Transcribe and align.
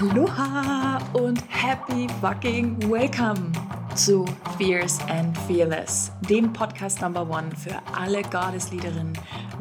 Aloha 0.00 0.98
und 1.12 1.42
happy 1.48 2.06
fucking 2.22 2.90
welcome 2.90 3.52
zu 3.94 4.24
Fierce 4.56 4.98
and 5.10 5.36
Fearless, 5.46 6.10
dem 6.26 6.50
Podcast 6.54 7.02
Number 7.02 7.28
One 7.28 7.54
für 7.54 7.76
alle 7.94 8.22
Goddess-Leaderinnen, 8.22 9.12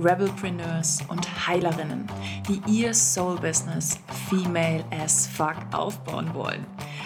Rebelpreneurs 0.02 0.99
und 1.10 1.28
Heilerinnen, 1.46 2.07
die 2.47 2.62
ihr 2.71 2.94
Soul-Business 2.94 3.99
female 4.29 4.86
as 4.91 5.28
fuck 5.28 5.57
aufbauen 5.73 6.34
wollen. 6.34 6.66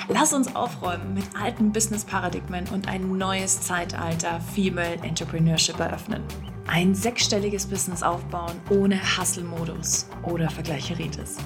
Lass 0.09 0.31
uns 0.31 0.55
aufräumen 0.55 1.15
mit 1.15 1.25
alten 1.35 1.71
Business-Paradigmen 1.71 2.67
und 2.71 2.87
ein 2.87 3.17
neues 3.17 3.61
Zeitalter 3.61 4.39
Female 4.53 4.97
Entrepreneurship 5.01 5.79
eröffnen. 5.79 6.21
Ein 6.67 6.93
sechsstelliges 6.93 7.65
Business 7.65 8.03
aufbauen 8.03 8.61
ohne 8.69 8.95
Hustle-Modus 9.01 10.05
oder 10.21 10.51
Vergleicheritis. 10.51 11.37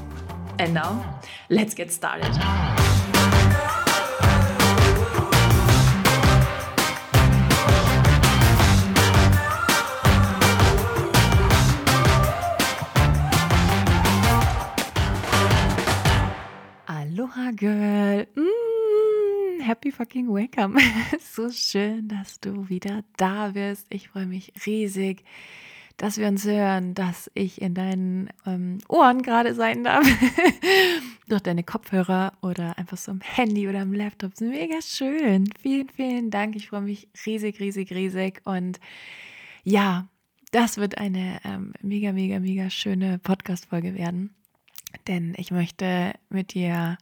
And 0.60 0.74
now, 0.74 1.20
let's 1.50 1.76
get 1.76 1.92
started. 1.92 2.34
Aloha 16.88 17.52
Girl. 17.52 18.26
Mm, 18.36 19.62
happy 19.62 19.92
fucking 19.92 20.31
welcome. 20.31 20.80
so 21.20 21.52
schön, 21.52 22.08
dass 22.08 22.39
du 22.39 22.67
wieder 22.67 23.03
da 23.17 23.50
bist. 23.50 23.86
Ich 23.89 24.09
freue 24.09 24.26
mich 24.26 24.53
riesig 24.66 25.23
dass 25.98 26.18
wir 26.18 26.28
uns 26.28 26.46
hören, 26.46 26.94
dass 26.94 27.30
ich 27.34 27.60
in 27.60 27.74
deinen 27.74 28.30
ähm, 28.46 28.78
Ohren 28.88 29.24
gerade 29.24 29.56
sein 29.56 29.84
darf. 29.84 30.08
Durch 31.28 31.42
deine 31.42 31.64
Kopfhörer 31.64 32.34
oder 32.42 32.78
einfach 32.78 32.98
so 32.98 33.12
am 33.12 33.20
Handy 33.20 33.68
oder 33.68 33.82
am 33.82 33.94
Laptop. 33.94 34.31
Das 34.31 34.42
ist 34.42 34.50
mega 34.50 34.81
schön. 34.81 35.50
Vielen, 35.59 35.89
vielen 35.89 36.30
Dank. 36.30 36.56
Ich 36.56 36.70
freue 36.70 36.81
mich 36.81 37.09
riesig, 37.26 37.59
riesig, 37.59 37.92
riesig. 37.92 38.42
Und 38.45 38.80
ja, 39.64 40.08
das 40.52 40.78
wird 40.78 41.00
eine 41.00 41.39
ähm, 41.44 41.73
mega, 41.81 42.14
mega, 42.14 42.39
mega 42.39 42.70
schöne 42.70 43.17
Podcast-Folge 43.17 43.95
werden. 43.95 44.36
Denn 45.08 45.34
ich 45.38 45.52
möchte 45.52 46.14
mit 46.30 46.54
dir 46.54 46.98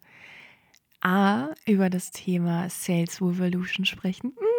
A 1.02 1.50
über 1.68 1.90
das 1.90 2.12
Thema 2.12 2.70
Sales 2.70 3.22
Revolution 3.22 3.86
sprechen. 3.86 4.30
Mm 4.30 4.56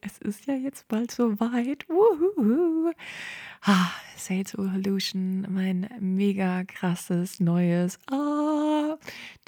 es 0.00 0.18
ist 0.18 0.46
ja 0.46 0.54
jetzt 0.54 0.88
bald 0.88 1.10
soweit. 1.10 1.88
Wuhu. 1.88 2.92
Ah, 3.66 3.90
Sales 4.18 4.52
Evolution, 4.52 5.46
mein 5.48 5.88
mega 5.98 6.64
krasses 6.64 7.40
neues 7.40 7.98
ah, 8.10 8.98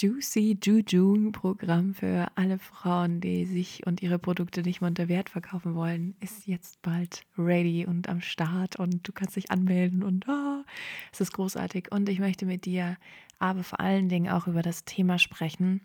Juicy 0.00 0.56
Juju 0.62 1.32
Programm 1.32 1.92
für 1.92 2.26
alle 2.34 2.58
Frauen, 2.58 3.20
die 3.20 3.44
sich 3.44 3.86
und 3.86 4.00
ihre 4.00 4.18
Produkte 4.18 4.62
nicht 4.62 4.80
mehr 4.80 4.88
unter 4.88 5.08
Wert 5.08 5.28
verkaufen 5.28 5.74
wollen, 5.74 6.16
ist 6.20 6.46
jetzt 6.46 6.80
bald 6.80 7.26
ready 7.36 7.84
und 7.84 8.08
am 8.08 8.22
Start 8.22 8.76
und 8.76 9.06
du 9.06 9.12
kannst 9.12 9.36
dich 9.36 9.50
anmelden 9.50 10.02
und 10.02 10.26
ah, 10.30 10.64
es 11.12 11.20
ist 11.20 11.34
großartig. 11.34 11.92
Und 11.92 12.08
ich 12.08 12.18
möchte 12.18 12.46
mit 12.46 12.64
dir 12.64 12.96
aber 13.38 13.64
vor 13.64 13.80
allen 13.80 14.08
Dingen 14.08 14.32
auch 14.32 14.46
über 14.46 14.62
das 14.62 14.86
Thema 14.86 15.18
sprechen, 15.18 15.82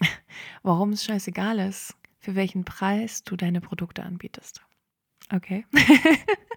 warum 0.62 0.90
es 0.90 1.06
scheißegal 1.06 1.58
ist, 1.58 1.96
für 2.18 2.34
welchen 2.34 2.66
Preis 2.66 3.24
du 3.24 3.34
deine 3.36 3.62
Produkte 3.62 4.02
anbietest. 4.02 4.60
Okay. 5.32 5.64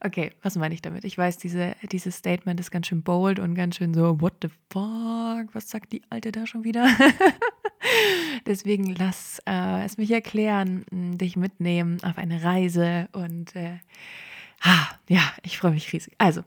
okay, 0.00 0.32
was 0.42 0.56
meine 0.56 0.74
ich 0.74 0.82
damit? 0.82 1.04
Ich 1.04 1.16
weiß, 1.16 1.38
diese, 1.38 1.74
dieses 1.90 2.16
Statement 2.16 2.60
ist 2.60 2.70
ganz 2.70 2.86
schön 2.86 3.02
bold 3.02 3.38
und 3.38 3.54
ganz 3.54 3.76
schön 3.76 3.94
so, 3.94 4.20
what 4.20 4.34
the 4.42 4.48
fuck, 4.70 5.54
was 5.54 5.70
sagt 5.70 5.92
die 5.92 6.02
Alte 6.10 6.32
da 6.32 6.46
schon 6.46 6.64
wieder? 6.64 6.88
Deswegen 8.46 8.94
lass 8.94 9.40
äh, 9.46 9.84
es 9.84 9.98
mich 9.98 10.10
erklären, 10.10 10.84
dich 10.90 11.36
mitnehmen 11.36 12.02
auf 12.02 12.18
eine 12.18 12.42
Reise 12.42 13.08
und 13.12 13.54
äh, 13.54 13.78
ah, 14.62 14.88
ja, 15.08 15.22
ich 15.42 15.58
freue 15.58 15.72
mich 15.72 15.92
riesig. 15.92 16.14
Also, 16.18 16.42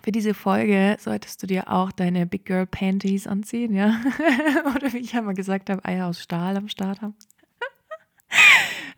für 0.00 0.12
diese 0.12 0.34
Folge 0.34 0.96
solltest 0.98 1.42
du 1.42 1.46
dir 1.46 1.70
auch 1.70 1.92
deine 1.92 2.26
Big 2.26 2.46
Girl 2.46 2.66
Panties 2.66 3.26
anziehen, 3.26 3.74
ja? 3.74 4.00
Oder 4.74 4.92
wie 4.92 4.98
ich 4.98 5.14
einmal 5.14 5.34
gesagt 5.34 5.70
habe, 5.70 5.84
Eier 5.84 6.06
aus 6.06 6.22
Stahl 6.22 6.56
am 6.56 6.68
Start 6.68 7.02
haben. 7.02 7.14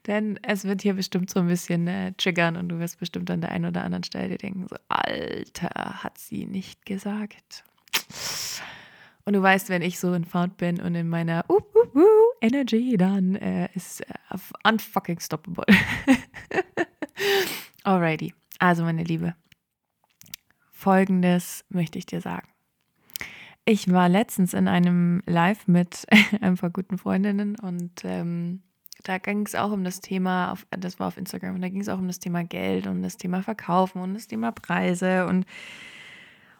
Denn 0.06 0.38
es 0.42 0.64
wird 0.64 0.82
hier 0.82 0.94
bestimmt 0.94 1.30
so 1.30 1.40
ein 1.40 1.46
bisschen 1.46 1.86
äh, 1.88 2.12
triggern 2.12 2.56
und 2.56 2.68
du 2.68 2.78
wirst 2.78 2.98
bestimmt 2.98 3.30
an 3.30 3.40
der 3.40 3.50
einen 3.50 3.66
oder 3.66 3.84
anderen 3.84 4.04
Stelle 4.04 4.36
denken, 4.36 4.66
so, 4.68 4.76
Alter, 4.88 6.02
hat 6.02 6.18
sie 6.18 6.46
nicht 6.46 6.84
gesagt. 6.84 7.64
Und 9.24 9.32
du 9.32 9.40
weißt, 9.40 9.70
wenn 9.70 9.80
ich 9.80 9.98
so 9.98 10.12
in 10.12 10.24
Found 10.24 10.58
bin 10.58 10.80
und 10.80 10.94
in 10.94 11.08
meiner 11.08 11.44
uh, 11.48 11.54
uh, 11.54 11.98
uh, 11.98 12.04
Energy, 12.42 12.96
dann 12.98 13.36
äh, 13.36 13.70
ist 13.74 14.02
äh, 14.02 14.14
unfucking 14.68 15.18
stoppable. 15.20 15.64
Alrighty. 17.84 18.34
Also, 18.58 18.84
meine 18.84 19.04
Liebe, 19.04 19.34
Folgendes 20.70 21.64
möchte 21.70 21.98
ich 21.98 22.04
dir 22.04 22.20
sagen. 22.20 22.48
Ich 23.64 23.90
war 23.90 24.10
letztens 24.10 24.52
in 24.52 24.68
einem 24.68 25.22
Live 25.24 25.66
mit 25.66 26.06
ein 26.42 26.56
paar 26.56 26.68
guten 26.68 26.98
Freundinnen 26.98 27.56
und 27.58 28.02
ähm, 28.04 28.62
da 29.04 29.18
ging 29.18 29.46
es 29.46 29.54
auch 29.54 29.70
um 29.70 29.84
das 29.84 30.00
Thema, 30.00 30.52
auf, 30.52 30.66
das 30.70 30.98
war 30.98 31.08
auf 31.08 31.16
Instagram, 31.16 31.54
und 31.54 31.62
da 31.62 31.68
ging 31.68 31.80
es 31.80 31.88
auch 31.88 31.98
um 31.98 32.08
das 32.08 32.18
Thema 32.18 32.42
Geld 32.42 32.86
und 32.86 33.02
das 33.02 33.16
Thema 33.16 33.42
Verkaufen 33.42 34.02
und 34.02 34.14
das 34.14 34.26
Thema 34.26 34.50
Preise 34.50 35.26
und 35.26 35.46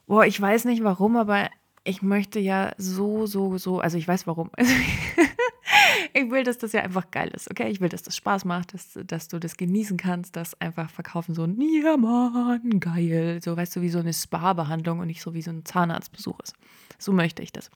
boah, 0.06 0.24
ich 0.24 0.40
weiß 0.40 0.66
nicht 0.66 0.84
warum, 0.84 1.16
aber 1.16 1.50
ich 1.84 2.02
möchte 2.02 2.40
ja 2.40 2.72
so, 2.78 3.26
so, 3.26 3.58
so, 3.58 3.80
also 3.80 3.98
ich 3.98 4.08
weiß 4.08 4.26
warum. 4.26 4.50
ich 6.14 6.30
will, 6.30 6.44
dass 6.44 6.58
das 6.58 6.72
ja 6.72 6.82
einfach 6.82 7.10
geil 7.10 7.30
ist, 7.34 7.50
okay? 7.50 7.68
Ich 7.68 7.80
will, 7.80 7.88
dass 7.88 8.02
das 8.02 8.16
Spaß 8.16 8.44
macht, 8.44 8.72
dass, 8.74 8.98
dass 9.06 9.28
du 9.28 9.38
das 9.38 9.56
genießen 9.56 9.96
kannst, 9.96 10.36
dass 10.36 10.58
einfach 10.60 10.90
verkaufen 10.90 11.34
so 11.34 11.44
ein 11.44 11.60
Ja, 11.60 11.96
Mann, 11.96 12.80
geil. 12.80 13.40
So, 13.42 13.56
weißt 13.56 13.76
du, 13.76 13.82
wie 13.82 13.90
so 13.90 13.98
eine 13.98 14.12
Spa-Behandlung 14.12 15.00
und 15.00 15.08
nicht 15.08 15.20
so 15.20 15.34
wie 15.34 15.42
so 15.42 15.50
ein 15.50 15.64
Zahnarztbesuch 15.64 16.40
ist. 16.40 16.54
So 16.98 17.12
möchte 17.12 17.42
ich 17.42 17.52
das. 17.52 17.70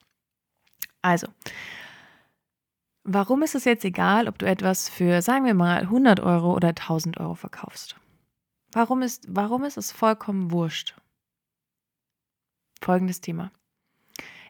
Also, 1.03 1.29
warum 3.09 3.43
ist 3.43 3.55
es 3.55 3.65
jetzt 3.65 3.85
egal, 3.85 4.29
ob 4.29 4.39
du 4.39 4.47
etwas 4.47 4.89
für, 4.89 5.23
sagen 5.23 5.45
wir 5.45 5.55
mal, 5.55 5.81
100 5.81 6.21
Euro 6.21 6.55
oder 6.55 6.69
1000 6.69 7.19
Euro 7.19 7.35
verkaufst? 7.35 7.97
Warum 8.73 9.03
ist, 9.03 9.27
warum 9.29 9.65
ist 9.65 9.79
es 9.79 9.91
vollkommen 9.91 10.51
wurscht? 10.51 10.95
Folgendes 12.83 13.21
Thema. 13.21 13.51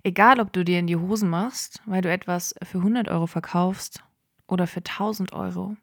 Egal, 0.02 0.40
ob 0.40 0.52
du 0.52 0.64
dir 0.64 0.80
in 0.80 0.86
die 0.86 0.96
Hosen 0.96 1.30
machst, 1.30 1.82
weil 1.86 2.02
du 2.02 2.10
etwas 2.10 2.54
für 2.62 2.78
100 2.78 3.08
Euro 3.08 3.26
verkaufst 3.26 4.02
oder 4.46 4.66
für 4.66 4.80
1000 4.80 5.32
Euro. 5.32 5.76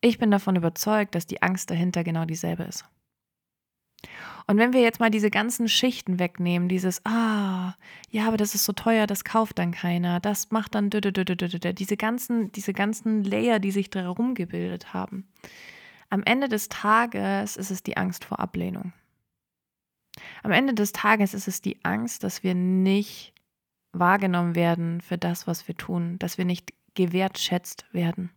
Ich 0.00 0.18
bin 0.18 0.30
davon 0.30 0.56
überzeugt, 0.56 1.14
dass 1.14 1.26
die 1.26 1.42
Angst 1.42 1.70
dahinter 1.70 2.04
genau 2.04 2.24
dieselbe 2.24 2.64
ist. 2.64 2.84
Und 4.46 4.56
wenn 4.56 4.72
wir 4.72 4.80
jetzt 4.80 5.00
mal 5.00 5.10
diese 5.10 5.30
ganzen 5.30 5.68
Schichten 5.68 6.18
wegnehmen, 6.18 6.68
dieses, 6.68 7.04
ah, 7.04 7.74
ja, 8.10 8.26
aber 8.26 8.38
das 8.38 8.54
ist 8.54 8.64
so 8.64 8.72
teuer, 8.72 9.06
das 9.06 9.24
kauft 9.24 9.58
dann 9.58 9.72
keiner, 9.72 10.20
das 10.20 10.50
macht 10.50 10.74
dann, 10.74 10.88
diese 10.88 11.96
ganzen, 11.96 12.50
diese 12.52 12.72
ganzen 12.72 13.24
Layer, 13.24 13.58
die 13.58 13.70
sich 13.70 13.90
darum 13.90 14.34
gebildet 14.34 14.94
haben. 14.94 15.28
Am 16.08 16.22
Ende 16.24 16.48
des 16.48 16.70
Tages 16.70 17.56
ist 17.56 17.70
es 17.70 17.82
die 17.82 17.98
Angst 17.98 18.24
vor 18.24 18.40
Ablehnung. 18.40 18.92
Am 20.42 20.50
Ende 20.50 20.72
des 20.72 20.92
Tages 20.92 21.34
ist 21.34 21.48
es 21.48 21.60
die 21.60 21.84
Angst, 21.84 22.24
dass 22.24 22.42
wir 22.42 22.54
nicht 22.54 23.34
wahrgenommen 23.92 24.54
werden 24.54 25.00
für 25.00 25.18
das, 25.18 25.46
was 25.46 25.68
wir 25.68 25.76
tun, 25.76 26.18
dass 26.18 26.38
wir 26.38 26.44
nicht 26.44 26.72
gewertschätzt 26.94 27.84
werden. 27.92 28.30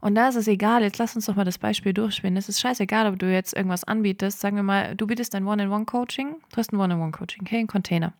Und 0.00 0.14
da 0.14 0.28
ist 0.28 0.36
es 0.36 0.48
egal, 0.48 0.82
jetzt 0.82 0.98
lass 0.98 1.14
uns 1.14 1.26
doch 1.26 1.36
mal 1.36 1.44
das 1.44 1.58
Beispiel 1.58 1.92
durchspielen. 1.92 2.36
Es 2.36 2.48
ist 2.48 2.60
scheißegal, 2.60 3.06
ob 3.06 3.18
du 3.18 3.30
jetzt 3.30 3.54
irgendwas 3.54 3.84
anbietest. 3.84 4.40
Sagen 4.40 4.56
wir 4.56 4.62
mal, 4.62 4.96
du 4.96 5.06
bietest 5.06 5.34
ein 5.34 5.46
One-in-One-Coaching, 5.46 6.36
du 6.50 6.56
hast 6.56 6.72
ein 6.72 6.80
One-in-One-Coaching, 6.80 7.42
okay, 7.42 7.58
ein 7.58 7.66
Container. 7.66 8.14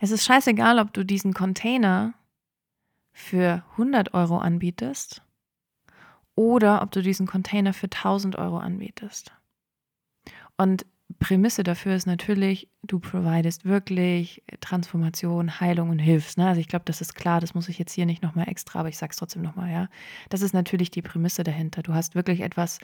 Es 0.00 0.10
ist 0.10 0.24
scheißegal, 0.24 0.78
ob 0.78 0.92
du 0.92 1.04
diesen 1.04 1.32
Container 1.32 2.12
für 3.12 3.64
100 3.72 4.12
Euro 4.12 4.38
anbietest 4.38 5.22
oder 6.34 6.82
ob 6.82 6.90
du 6.90 7.00
diesen 7.00 7.26
Container 7.26 7.72
für 7.72 7.86
1000 7.86 8.36
Euro 8.36 8.58
anbietest. 8.58 9.32
Und 10.56 10.84
Prämisse 11.24 11.62
dafür 11.62 11.94
ist 11.94 12.04
natürlich, 12.04 12.68
du 12.82 12.98
providest 12.98 13.64
wirklich 13.64 14.42
Transformation, 14.60 15.58
Heilung 15.58 15.88
und 15.88 15.98
hilfst. 15.98 16.36
Ne? 16.36 16.46
Also 16.46 16.60
ich 16.60 16.68
glaube, 16.68 16.84
das 16.84 17.00
ist 17.00 17.14
klar, 17.14 17.40
das 17.40 17.54
muss 17.54 17.70
ich 17.70 17.78
jetzt 17.78 17.94
hier 17.94 18.04
nicht 18.04 18.22
nochmal 18.22 18.46
extra, 18.46 18.80
aber 18.80 18.90
ich 18.90 18.98
sage 18.98 19.12
es 19.12 19.16
trotzdem 19.16 19.40
nochmal, 19.40 19.72
ja. 19.72 19.88
Das 20.28 20.42
ist 20.42 20.52
natürlich 20.52 20.90
die 20.90 21.00
Prämisse 21.00 21.42
dahinter. 21.42 21.82
Du 21.82 21.94
hast 21.94 22.14
wirklich 22.14 22.42
etwas 22.42 22.78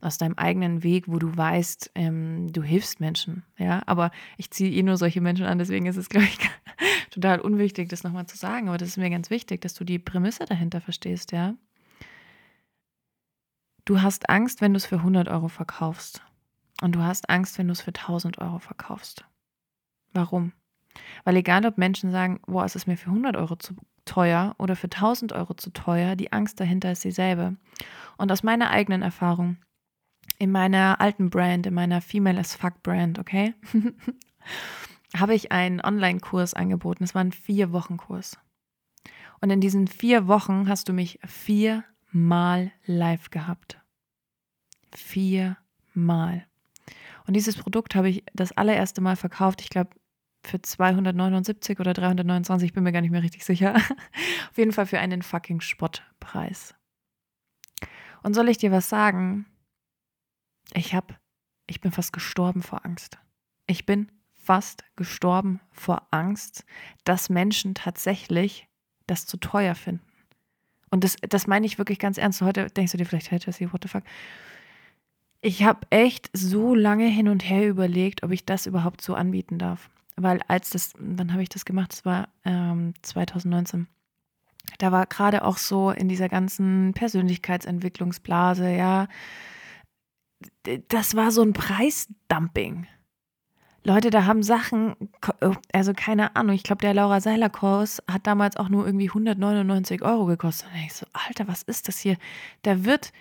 aus 0.00 0.18
deinem 0.18 0.34
eigenen 0.34 0.82
Weg, 0.82 1.04
wo 1.06 1.20
du 1.20 1.36
weißt, 1.36 1.92
ähm, 1.94 2.52
du 2.52 2.64
hilfst 2.64 2.98
Menschen, 2.98 3.44
ja. 3.58 3.80
Aber 3.86 4.10
ich 4.38 4.50
ziehe 4.50 4.72
eh 4.72 4.82
nur 4.82 4.96
solche 4.96 5.20
Menschen 5.20 5.46
an, 5.46 5.60
deswegen 5.60 5.86
ist 5.86 5.96
es, 5.96 6.08
glaube 6.08 6.26
ich, 6.26 6.36
total 7.12 7.38
unwichtig, 7.38 7.90
das 7.90 8.02
nochmal 8.02 8.26
zu 8.26 8.36
sagen. 8.36 8.66
Aber 8.66 8.76
das 8.76 8.88
ist 8.88 8.96
mir 8.96 9.08
ganz 9.08 9.30
wichtig, 9.30 9.60
dass 9.60 9.74
du 9.74 9.84
die 9.84 10.00
Prämisse 10.00 10.46
dahinter 10.46 10.80
verstehst, 10.80 11.30
ja. 11.30 11.54
Du 13.84 14.02
hast 14.02 14.28
Angst, 14.28 14.62
wenn 14.62 14.72
du 14.72 14.78
es 14.78 14.86
für 14.86 14.96
100 14.96 15.28
Euro 15.28 15.46
verkaufst. 15.46 16.24
Und 16.84 16.96
du 16.96 17.02
hast 17.02 17.30
Angst, 17.30 17.56
wenn 17.56 17.68
du 17.68 17.72
es 17.72 17.80
für 17.80 17.94
1000 17.94 18.36
Euro 18.42 18.58
verkaufst. 18.58 19.24
Warum? 20.12 20.52
Weil 21.24 21.36
egal, 21.36 21.64
ob 21.64 21.78
Menschen 21.78 22.10
sagen, 22.10 22.40
boah, 22.46 22.66
es 22.66 22.76
ist 22.76 22.86
mir 22.86 22.98
für 22.98 23.08
100 23.08 23.38
Euro 23.38 23.56
zu 23.56 23.74
teuer 24.04 24.54
oder 24.58 24.76
für 24.76 24.88
1000 24.88 25.32
Euro 25.32 25.54
zu 25.54 25.70
teuer, 25.70 26.14
die 26.14 26.30
Angst 26.30 26.60
dahinter 26.60 26.92
ist 26.92 27.02
dieselbe. 27.02 27.56
Und 28.18 28.30
aus 28.30 28.42
meiner 28.42 28.68
eigenen 28.68 29.00
Erfahrung, 29.00 29.56
in 30.38 30.52
meiner 30.52 31.00
alten 31.00 31.30
Brand, 31.30 31.66
in 31.66 31.72
meiner 31.72 32.02
Female 32.02 32.38
as 32.38 32.54
Fuck 32.54 32.82
Brand, 32.82 33.18
okay, 33.18 33.54
habe 35.16 35.34
ich 35.34 35.52
einen 35.52 35.80
Online-Kurs 35.80 36.52
angeboten. 36.52 37.02
Es 37.02 37.14
war 37.14 37.24
ein 37.24 37.32
Vier-Wochen-Kurs. 37.32 38.38
Und 39.40 39.48
in 39.48 39.62
diesen 39.62 39.88
vier 39.88 40.28
Wochen 40.28 40.68
hast 40.68 40.90
du 40.90 40.92
mich 40.92 41.18
viermal 41.24 42.72
live 42.84 43.30
gehabt. 43.30 43.80
Viermal. 44.92 46.46
Und 47.26 47.34
dieses 47.34 47.56
Produkt 47.56 47.94
habe 47.94 48.08
ich 48.08 48.24
das 48.34 48.52
allererste 48.52 49.00
Mal 49.00 49.16
verkauft, 49.16 49.62
ich 49.62 49.70
glaube, 49.70 49.90
für 50.46 50.60
279 50.60 51.80
oder 51.80 51.94
329, 51.94 52.66
ich 52.66 52.72
bin 52.72 52.84
mir 52.84 52.92
gar 52.92 53.00
nicht 53.00 53.10
mehr 53.10 53.22
richtig 53.22 53.44
sicher. 53.44 53.74
Auf 54.50 54.58
jeden 54.58 54.72
Fall 54.72 54.86
für 54.86 54.98
einen 54.98 55.22
fucking 55.22 55.60
Spottpreis. 55.60 56.74
Und 58.22 58.34
soll 58.34 58.48
ich 58.48 58.58
dir 58.58 58.70
was 58.70 58.88
sagen? 58.88 59.46
Ich 60.74 60.94
hab, 60.94 61.18
ich 61.66 61.80
bin 61.80 61.92
fast 61.92 62.12
gestorben 62.12 62.62
vor 62.62 62.84
Angst. 62.84 63.18
Ich 63.66 63.86
bin 63.86 64.10
fast 64.34 64.84
gestorben 64.96 65.60
vor 65.72 66.06
Angst, 66.10 66.64
dass 67.04 67.30
Menschen 67.30 67.74
tatsächlich 67.74 68.68
das 69.06 69.26
zu 69.26 69.38
teuer 69.38 69.74
finden. 69.74 70.04
Und 70.90 71.04
das, 71.04 71.16
das 71.28 71.46
meine 71.46 71.66
ich 71.66 71.78
wirklich 71.78 71.98
ganz 71.98 72.18
ernst. 72.18 72.40
Heute 72.42 72.66
denkst 72.66 72.92
du 72.92 72.98
dir 72.98 73.06
vielleicht, 73.06 73.30
hey 73.30 73.40
Jesse, 73.44 73.72
what 73.72 73.82
the 73.82 73.88
fuck? 73.88 74.04
Ich 75.46 75.62
habe 75.62 75.86
echt 75.90 76.30
so 76.32 76.74
lange 76.74 77.04
hin 77.04 77.28
und 77.28 77.46
her 77.46 77.68
überlegt, 77.68 78.22
ob 78.22 78.30
ich 78.30 78.46
das 78.46 78.64
überhaupt 78.64 79.02
so 79.02 79.14
anbieten 79.14 79.58
darf. 79.58 79.90
Weil 80.16 80.40
als 80.48 80.70
das, 80.70 80.94
dann 80.98 81.34
habe 81.34 81.42
ich 81.42 81.50
das 81.50 81.66
gemacht, 81.66 81.92
das 81.92 82.06
war 82.06 82.30
ähm, 82.46 82.94
2019. 83.02 83.86
Da 84.78 84.90
war 84.90 85.04
gerade 85.04 85.44
auch 85.44 85.58
so 85.58 85.90
in 85.90 86.08
dieser 86.08 86.30
ganzen 86.30 86.94
Persönlichkeitsentwicklungsblase, 86.94 88.70
ja, 88.70 89.06
das 90.88 91.14
war 91.14 91.30
so 91.30 91.42
ein 91.42 91.52
Preisdumping. 91.52 92.86
Leute, 93.82 94.08
da 94.08 94.24
haben 94.24 94.42
Sachen, 94.42 94.96
also 95.74 95.92
keine 95.92 96.36
Ahnung, 96.36 96.54
ich 96.54 96.62
glaube, 96.62 96.80
der 96.80 96.94
Laura 96.94 97.20
Seiler 97.20 97.50
Kurs 97.50 98.02
hat 98.10 98.26
damals 98.26 98.56
auch 98.56 98.70
nur 98.70 98.86
irgendwie 98.86 99.08
199 99.08 100.00
Euro 100.00 100.24
gekostet. 100.24 100.68
Und 100.72 100.80
ich 100.86 100.94
so, 100.94 101.04
Alter, 101.12 101.46
was 101.48 101.62
ist 101.64 101.86
das 101.86 101.98
hier? 101.98 102.16
Da 102.62 102.86
wird 102.86 103.12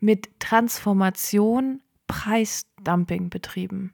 mit 0.00 0.40
Transformation 0.40 1.82
Preisdumping 2.06 3.30
betrieben. 3.30 3.92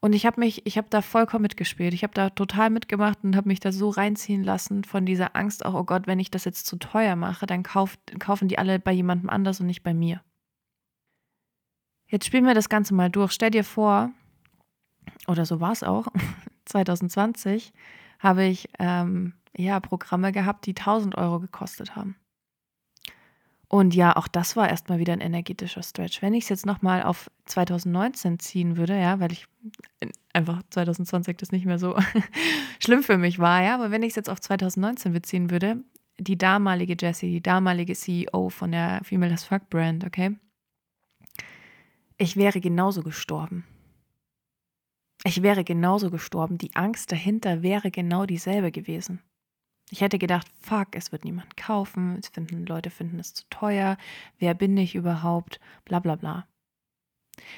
Und 0.00 0.12
ich 0.12 0.26
habe 0.26 0.40
mich, 0.40 0.66
ich 0.66 0.76
habe 0.76 0.88
da 0.90 1.02
vollkommen 1.02 1.42
mitgespielt. 1.42 1.94
Ich 1.94 2.02
habe 2.02 2.14
da 2.14 2.30
total 2.30 2.70
mitgemacht 2.70 3.18
und 3.24 3.34
habe 3.34 3.48
mich 3.48 3.60
da 3.60 3.72
so 3.72 3.88
reinziehen 3.88 4.44
lassen 4.44 4.84
von 4.84 5.06
dieser 5.06 5.34
Angst 5.34 5.64
auch, 5.64 5.74
oh 5.74 5.84
Gott, 5.84 6.06
wenn 6.06 6.20
ich 6.20 6.30
das 6.30 6.44
jetzt 6.44 6.66
zu 6.66 6.76
teuer 6.76 7.16
mache, 7.16 7.46
dann 7.46 7.62
kauft, 7.62 7.98
kaufen 8.20 8.48
die 8.48 8.58
alle 8.58 8.78
bei 8.78 8.92
jemandem 8.92 9.30
anders 9.30 9.60
und 9.60 9.66
nicht 9.66 9.82
bei 9.82 9.94
mir. 9.94 10.20
Jetzt 12.08 12.26
spielen 12.26 12.44
wir 12.44 12.54
das 12.54 12.68
Ganze 12.68 12.94
mal 12.94 13.10
durch. 13.10 13.32
Stell 13.32 13.50
dir 13.50 13.64
vor, 13.64 14.10
oder 15.26 15.44
so 15.46 15.60
war 15.60 15.72
es 15.72 15.82
auch, 15.82 16.06
2020 16.66 17.72
habe 18.18 18.44
ich 18.44 18.68
ähm, 18.78 19.34
ja 19.56 19.80
Programme 19.80 20.30
gehabt, 20.30 20.66
die 20.66 20.76
1000 20.76 21.16
Euro 21.16 21.40
gekostet 21.40 21.96
haben. 21.96 22.16
Und 23.68 23.94
ja, 23.94 24.16
auch 24.16 24.28
das 24.28 24.54
war 24.54 24.68
erstmal 24.68 25.00
wieder 25.00 25.12
ein 25.12 25.20
energetischer 25.20 25.82
Stretch. 25.82 26.22
Wenn 26.22 26.34
ich 26.34 26.44
es 26.44 26.50
jetzt 26.50 26.66
nochmal 26.66 27.02
auf 27.02 27.30
2019 27.46 28.38
ziehen 28.38 28.76
würde, 28.76 28.98
ja, 28.98 29.18
weil 29.18 29.32
ich 29.32 29.46
einfach 30.32 30.62
2020 30.70 31.36
das 31.36 31.50
nicht 31.50 31.66
mehr 31.66 31.78
so 31.78 31.98
schlimm 32.80 33.02
für 33.02 33.18
mich 33.18 33.40
war, 33.40 33.62
ja, 33.62 33.74
aber 33.74 33.90
wenn 33.90 34.04
ich 34.04 34.10
es 34.10 34.16
jetzt 34.16 34.30
auf 34.30 34.40
2019 34.40 35.12
beziehen 35.12 35.50
würde, 35.50 35.82
die 36.18 36.38
damalige 36.38 36.96
Jessie, 36.98 37.30
die 37.30 37.42
damalige 37.42 37.94
CEO 37.94 38.50
von 38.50 38.70
der 38.70 39.00
Female 39.02 39.34
as 39.34 39.44
Fuck 39.44 39.68
Brand, 39.68 40.04
okay, 40.04 40.36
ich 42.18 42.36
wäre 42.36 42.60
genauso 42.60 43.02
gestorben. 43.02 43.64
Ich 45.24 45.42
wäre 45.42 45.64
genauso 45.64 46.10
gestorben. 46.10 46.56
Die 46.56 46.74
Angst 46.76 47.10
dahinter 47.12 47.62
wäre 47.62 47.90
genau 47.90 48.26
dieselbe 48.26 48.70
gewesen. 48.70 49.20
Ich 49.90 50.00
hätte 50.00 50.18
gedacht, 50.18 50.48
fuck, 50.60 50.88
es 50.92 51.12
wird 51.12 51.24
niemand 51.24 51.56
kaufen, 51.56 52.18
es 52.20 52.28
finden, 52.28 52.66
Leute 52.66 52.90
finden 52.90 53.20
es 53.20 53.34
zu 53.34 53.44
teuer, 53.50 53.96
wer 54.38 54.54
bin 54.54 54.76
ich 54.76 54.94
überhaupt, 54.94 55.60
bla 55.84 56.00
bla 56.00 56.16
bla. 56.16 56.46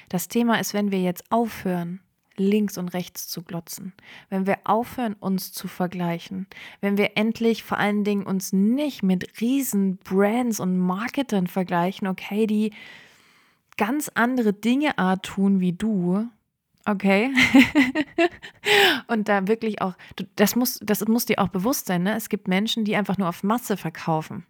Das 0.09 0.29
Thema 0.29 0.61
ist, 0.61 0.75
wenn 0.75 0.91
wir 0.91 1.01
jetzt 1.01 1.31
aufhören, 1.31 2.01
links 2.37 2.79
und 2.79 2.89
rechts 2.91 3.29
zu 3.29 3.43
glotzen, 3.43 3.93
wenn 4.29 4.47
wir 4.47 4.59
aufhören, 4.65 5.15
uns 5.15 5.53
zu 5.53 5.69
vergleichen, 5.69 6.47
wenn 6.81 6.97
wir 6.97 7.17
endlich 7.17 7.63
vor 7.63 7.79
allen 7.79 8.05
Dingen 8.05 8.25
uns 8.25 8.53
nicht 8.53 9.03
mit 9.03 9.41
riesen 9.41 9.97
Brands 9.99 10.61
und 10.61 10.79
Marketern 10.79 11.47
vergleichen, 11.47 12.07
okay, 12.07 12.47
die 12.47 12.73
ganz 13.77 14.11
andere 14.15 14.53
Dinge 14.53 14.93
tun 15.23 15.61
wie 15.61 15.73
du, 15.73 16.29
Okay. 16.85 17.31
und 19.09 19.29
da 19.29 19.47
wirklich 19.47 19.83
auch, 19.83 19.95
das 20.37 20.57
muss, 20.57 20.79
das 20.83 21.07
muss 21.07 21.27
dir 21.27 21.39
auch 21.39 21.49
bewusst 21.49 21.87
sein, 21.87 22.03
ne? 22.03 22.17
Es 22.17 22.29
gibt 22.29 22.49
Menschen, 22.49 22.85
die 22.85 22.97
einfach 22.97 23.19
nur 23.19 23.29
auf 23.29 23.43
Masse 23.43 23.77
verkaufen. 23.77 24.47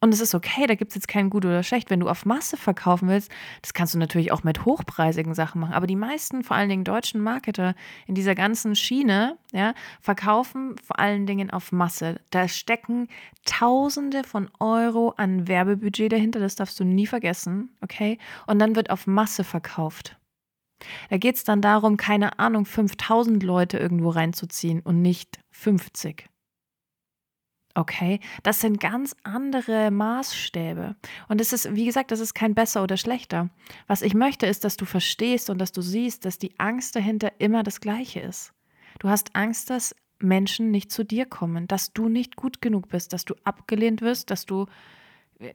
Und 0.00 0.12
es 0.12 0.20
ist 0.20 0.34
okay, 0.34 0.66
da 0.66 0.74
gibt 0.74 0.90
es 0.90 0.94
jetzt 0.94 1.08
kein 1.08 1.30
gut 1.30 1.44
oder 1.44 1.62
schlecht. 1.62 1.88
Wenn 1.88 2.00
du 2.00 2.08
auf 2.08 2.26
Masse 2.26 2.56
verkaufen 2.56 3.08
willst, 3.08 3.30
das 3.62 3.72
kannst 3.72 3.94
du 3.94 3.98
natürlich 3.98 4.30
auch 4.30 4.44
mit 4.44 4.64
hochpreisigen 4.64 5.34
Sachen 5.34 5.60
machen. 5.60 5.72
Aber 5.72 5.86
die 5.86 5.96
meisten, 5.96 6.44
vor 6.44 6.56
allen 6.56 6.68
Dingen 6.68 6.84
deutschen 6.84 7.20
Marketer 7.20 7.74
in 8.06 8.14
dieser 8.14 8.34
ganzen 8.34 8.76
Schiene, 8.76 9.38
ja, 9.52 9.74
verkaufen 10.00 10.76
vor 10.84 10.98
allen 10.98 11.26
Dingen 11.26 11.50
auf 11.50 11.72
Masse. 11.72 12.20
Da 12.30 12.46
stecken 12.46 13.08
Tausende 13.46 14.24
von 14.24 14.50
Euro 14.60 15.14
an 15.16 15.48
Werbebudget 15.48 16.12
dahinter, 16.12 16.40
das 16.40 16.56
darfst 16.56 16.78
du 16.78 16.84
nie 16.84 17.06
vergessen, 17.06 17.70
okay? 17.80 18.18
Und 18.46 18.58
dann 18.58 18.76
wird 18.76 18.90
auf 18.90 19.06
Masse 19.06 19.44
verkauft. 19.44 20.16
Da 21.10 21.16
geht 21.16 21.36
es 21.36 21.44
dann 21.44 21.62
darum, 21.62 21.96
keine 21.96 22.38
Ahnung, 22.38 22.66
5000 22.66 23.42
Leute 23.42 23.78
irgendwo 23.78 24.10
reinzuziehen 24.10 24.80
und 24.80 25.02
nicht 25.02 25.40
50. 25.52 26.28
Okay, 27.76 28.20
das 28.42 28.60
sind 28.62 28.80
ganz 28.80 29.14
andere 29.22 29.90
Maßstäbe. 29.90 30.96
Und 31.28 31.42
es 31.42 31.52
ist, 31.52 31.74
wie 31.74 31.84
gesagt, 31.84 32.10
das 32.10 32.20
ist 32.20 32.32
kein 32.32 32.54
besser 32.54 32.82
oder 32.82 32.96
schlechter. 32.96 33.50
Was 33.86 34.00
ich 34.00 34.14
möchte, 34.14 34.46
ist, 34.46 34.64
dass 34.64 34.78
du 34.78 34.86
verstehst 34.86 35.50
und 35.50 35.58
dass 35.58 35.72
du 35.72 35.82
siehst, 35.82 36.24
dass 36.24 36.38
die 36.38 36.58
Angst 36.58 36.96
dahinter 36.96 37.32
immer 37.38 37.62
das 37.62 37.80
Gleiche 37.80 38.20
ist. 38.20 38.54
Du 38.98 39.10
hast 39.10 39.36
Angst, 39.36 39.68
dass 39.68 39.94
Menschen 40.18 40.70
nicht 40.70 40.90
zu 40.90 41.04
dir 41.04 41.26
kommen, 41.26 41.68
dass 41.68 41.92
du 41.92 42.08
nicht 42.08 42.36
gut 42.36 42.62
genug 42.62 42.88
bist, 42.88 43.12
dass 43.12 43.26
du 43.26 43.34
abgelehnt 43.44 44.00
wirst, 44.00 44.30
dass 44.30 44.46
du, 44.46 44.64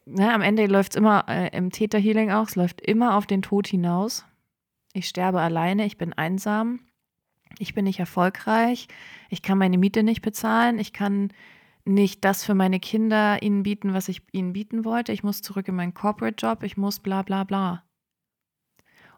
ne, 0.06 0.32
am 0.32 0.42
Ende 0.42 0.68
läuft 0.68 0.92
es 0.92 0.98
immer 0.98 1.26
äh, 1.28 1.50
im 1.58 1.72
Täterhealing 1.72 2.30
auch, 2.30 2.48
es 2.48 2.56
läuft 2.56 2.82
immer 2.82 3.18
auf 3.18 3.26
den 3.26 3.42
Tod 3.42 3.68
hinaus. 3.68 4.26
Ich 4.94 5.08
sterbe 5.08 5.42
alleine, 5.42 5.86
ich 5.86 5.98
bin 5.98 6.14
einsam, 6.14 6.82
ich 7.60 7.74
bin 7.74 7.86
nicht 7.86 8.00
erfolgreich, 8.00 8.88
ich 9.30 9.42
kann 9.42 9.58
meine 9.58 9.78
Miete 9.78 10.04
nicht 10.04 10.22
bezahlen, 10.22 10.80
ich 10.80 10.94
kann 10.94 11.32
nicht 11.86 12.24
das 12.24 12.44
für 12.44 12.54
meine 12.54 12.80
Kinder 12.80 13.42
ihnen 13.42 13.64
bieten, 13.64 13.94
was 13.94 14.08
ich 14.08 14.22
ihnen 14.32 14.54
bieten 14.54 14.86
wollte. 14.86 15.12
Ich 15.12 15.24
muss 15.24 15.42
zurück 15.42 15.68
in 15.68 15.76
meinen 15.76 15.94
Corporate-Job, 15.94 16.64
ich 16.64 16.78
muss 16.78 17.00
bla 17.00 17.22
bla 17.22 17.44
bla. 17.44 17.84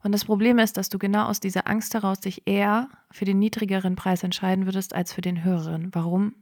Und 0.03 0.11
das 0.11 0.25
Problem 0.25 0.59
ist, 0.59 0.77
dass 0.77 0.89
du 0.89 0.99
genau 0.99 1.25
aus 1.27 1.39
dieser 1.39 1.67
Angst 1.67 1.93
heraus 1.93 2.19
dich 2.19 2.43
eher 2.45 2.89
für 3.09 3.25
den 3.25 3.39
niedrigeren 3.39 3.95
Preis 3.95 4.23
entscheiden 4.23 4.65
würdest 4.65 4.93
als 4.93 5.13
für 5.13 5.21
den 5.21 5.43
höheren. 5.43 5.89
Warum? 5.93 6.35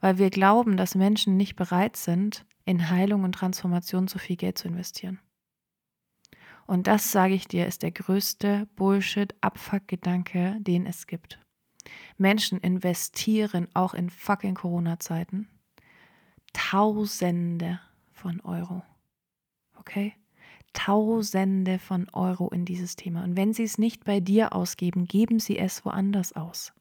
Weil 0.00 0.18
wir 0.18 0.30
glauben, 0.30 0.76
dass 0.76 0.94
Menschen 0.94 1.36
nicht 1.36 1.56
bereit 1.56 1.96
sind, 1.96 2.44
in 2.64 2.90
Heilung 2.90 3.24
und 3.24 3.32
Transformation 3.32 4.08
so 4.08 4.18
viel 4.18 4.36
Geld 4.36 4.58
zu 4.58 4.68
investieren. 4.68 5.18
Und 6.68 6.86
das, 6.86 7.12
sage 7.12 7.32
ich 7.32 7.48
dir, 7.48 7.66
ist 7.66 7.82
der 7.82 7.92
größte 7.92 8.68
Bullshit-Abfuck-Gedanke, 8.76 10.58
den 10.60 10.84
es 10.84 11.06
gibt. 11.06 11.40
Menschen 12.18 12.60
investieren 12.60 13.68
auch 13.72 13.94
in 13.94 14.10
fucking 14.10 14.54
Corona-Zeiten 14.54 15.48
Tausende 16.52 17.80
von 18.12 18.42
Euro. 18.42 18.82
Okay? 19.78 20.12
Tausende 20.74 21.78
von 21.78 22.10
Euro 22.10 22.50
in 22.50 22.66
dieses 22.66 22.96
Thema. 22.96 23.24
Und 23.24 23.34
wenn 23.34 23.54
sie 23.54 23.64
es 23.64 23.78
nicht 23.78 24.04
bei 24.04 24.20
dir 24.20 24.52
ausgeben, 24.52 25.06
geben 25.06 25.40
sie 25.40 25.58
es 25.58 25.86
woanders 25.86 26.34
aus. 26.34 26.74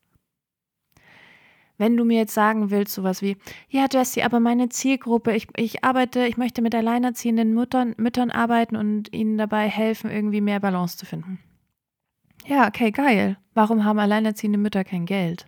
Wenn 1.77 1.96
du 1.96 2.05
mir 2.05 2.17
jetzt 2.17 2.34
sagen 2.34 2.72
willst, 2.72 2.93
sowas 2.93 3.22
wie, 3.22 3.38
ja, 3.69 3.86
Jessie, 3.91 4.24
aber 4.24 4.39
meine 4.39 4.69
Zielgruppe, 4.69 5.36
ich, 5.36 5.48
ich 5.55 5.84
arbeite, 5.84 6.25
ich 6.25 6.38
möchte 6.38 6.62
mit 6.62 6.74
alleinerziehenden 6.74 7.53
Müttern, 7.53 7.93
Müttern 7.98 8.31
arbeiten 8.31 8.75
und 8.75 9.13
ihnen 9.13 9.38
dabei 9.38 9.67
helfen, 9.67 10.10
irgendwie 10.10 10.41
mehr 10.41 10.60
Balance 10.60 10.98
zu 10.98 11.05
finden. 11.05 11.39
Ja, 12.46 12.67
okay, 12.67 12.91
geil. 12.91 13.38
Warum 13.53 13.84
haben 13.84 14.00
alleinerziehende 14.00 14.57
Mütter 14.57 14.84
kein 14.84 15.05
Geld? 15.05 15.48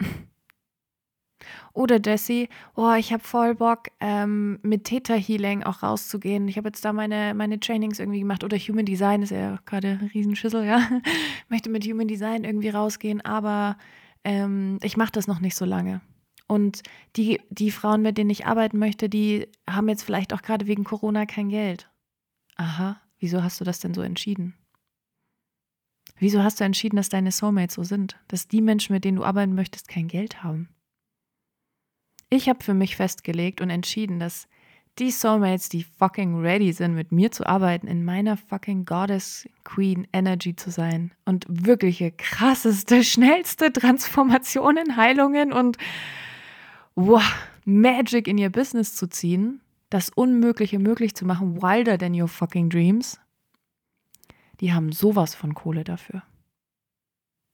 Oder 1.74 2.00
Jessie, 2.04 2.48
oh, 2.74 2.92
ich 2.98 3.12
habe 3.12 3.22
voll 3.22 3.54
Bock, 3.54 3.88
ähm, 4.00 4.58
mit 4.62 4.84
Theta 4.84 5.14
Healing 5.14 5.62
auch 5.62 5.82
rauszugehen. 5.82 6.48
Ich 6.48 6.56
habe 6.56 6.68
jetzt 6.68 6.84
da 6.84 6.92
meine, 6.92 7.34
meine 7.34 7.60
Trainings 7.60 7.98
irgendwie 7.98 8.20
gemacht. 8.20 8.44
Oder 8.44 8.58
Human 8.58 8.84
Design 8.84 9.22
ist 9.22 9.30
ja 9.30 9.58
gerade 9.66 9.98
ein 10.00 10.10
Riesenschüssel, 10.12 10.64
ja. 10.64 10.88
Möchte 11.48 11.70
mit 11.70 11.84
Human 11.84 12.08
Design 12.08 12.44
irgendwie 12.44 12.70
rausgehen, 12.70 13.20
aber 13.22 13.76
ähm, 14.24 14.78
ich 14.82 14.96
mache 14.96 15.12
das 15.12 15.26
noch 15.26 15.40
nicht 15.40 15.56
so 15.56 15.64
lange. 15.64 16.00
Und 16.46 16.82
die, 17.16 17.40
die 17.50 17.70
Frauen, 17.70 18.02
mit 18.02 18.18
denen 18.18 18.30
ich 18.30 18.46
arbeiten 18.46 18.78
möchte, 18.78 19.08
die 19.08 19.48
haben 19.68 19.88
jetzt 19.88 20.02
vielleicht 20.02 20.32
auch 20.32 20.42
gerade 20.42 20.66
wegen 20.66 20.84
Corona 20.84 21.24
kein 21.24 21.48
Geld. 21.48 21.88
Aha, 22.56 23.00
wieso 23.18 23.42
hast 23.42 23.60
du 23.60 23.64
das 23.64 23.80
denn 23.80 23.94
so 23.94 24.02
entschieden? 24.02 24.54
Wieso 26.18 26.42
hast 26.42 26.60
du 26.60 26.64
entschieden, 26.64 26.96
dass 26.96 27.08
deine 27.08 27.32
Soulmates 27.32 27.74
so 27.74 27.84
sind? 27.84 28.18
Dass 28.28 28.48
die 28.48 28.60
Menschen, 28.60 28.92
mit 28.92 29.04
denen 29.04 29.16
du 29.16 29.24
arbeiten 29.24 29.54
möchtest, 29.54 29.88
kein 29.88 30.08
Geld 30.08 30.42
haben? 30.44 30.68
Ich 32.28 32.48
habe 32.48 32.62
für 32.62 32.74
mich 32.74 32.96
festgelegt 32.96 33.60
und 33.60 33.70
entschieden, 33.70 34.18
dass 34.18 34.46
die 34.98 35.10
Soulmates, 35.10 35.68
die 35.68 35.84
fucking 35.84 36.40
ready 36.40 36.72
sind, 36.72 36.94
mit 36.94 37.12
mir 37.12 37.30
zu 37.30 37.46
arbeiten, 37.46 37.86
in 37.86 38.04
meiner 38.04 38.36
fucking 38.36 38.84
Goddess 38.84 39.48
Queen 39.64 40.06
Energy 40.12 40.54
zu 40.54 40.70
sein 40.70 41.12
und 41.24 41.46
wirkliche 41.48 42.12
krasseste, 42.12 43.02
schnellste 43.02 43.72
Transformationen, 43.72 44.96
Heilungen 44.96 45.52
und 45.52 45.78
wow, 46.94 47.22
Magic 47.64 48.28
in 48.28 48.38
ihr 48.38 48.50
Business 48.50 48.94
zu 48.94 49.08
ziehen, 49.08 49.60
das 49.88 50.10
Unmögliche 50.10 50.78
möglich 50.78 51.14
zu 51.14 51.24
machen, 51.24 51.62
wilder 51.62 51.96
than 51.96 52.20
your 52.20 52.28
fucking 52.28 52.68
dreams, 52.68 53.18
die 54.60 54.72
haben 54.72 54.92
sowas 54.92 55.34
von 55.34 55.54
Kohle 55.54 55.84
dafür. 55.84 56.22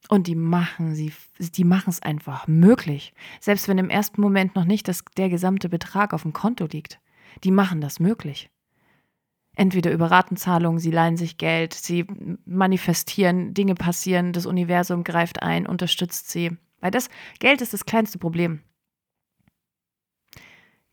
Und 0.09 0.27
die 0.27 0.37
machen 0.37 0.95
sie, 0.95 1.13
die 1.39 1.65
machen 1.65 1.91
es 1.91 2.01
einfach 2.01 2.47
möglich. 2.47 3.13
Selbst 3.41 3.69
wenn 3.69 3.79
im 3.79 3.91
ersten 3.91 4.21
Moment 4.21 4.55
noch 4.55 4.65
nicht 4.65 4.89
das, 4.89 5.05
der 5.17 5.29
gesamte 5.29 5.69
Betrag 5.69 6.15
auf 6.15 6.23
dem 6.23 6.33
Konto 6.33 6.67
liegt. 6.67 6.99
Die 7.45 7.51
machen 7.51 7.81
das 7.81 8.01
möglich. 8.01 8.51
Entweder 9.55 9.91
über 9.91 10.11
Ratenzahlungen, 10.11 10.79
sie 10.79 10.93
leihen 10.93 11.17
sich 11.17 11.37
Geld, 11.37 11.75
sie 11.75 12.07
manifestieren, 12.45 13.55
Dinge 13.55 13.75
passieren, 13.75 14.33
das 14.33 14.47
Universum 14.47 15.03
greift 15.03 15.43
ein, 15.43 15.67
unterstützt 15.67 16.31
sie. 16.31 16.57
Weil 16.81 16.93
das 16.93 17.09
Geld 17.41 17.61
ist 17.61 17.73
das 17.73 17.85
kleinste 17.85 18.19
Problem. 18.19 18.63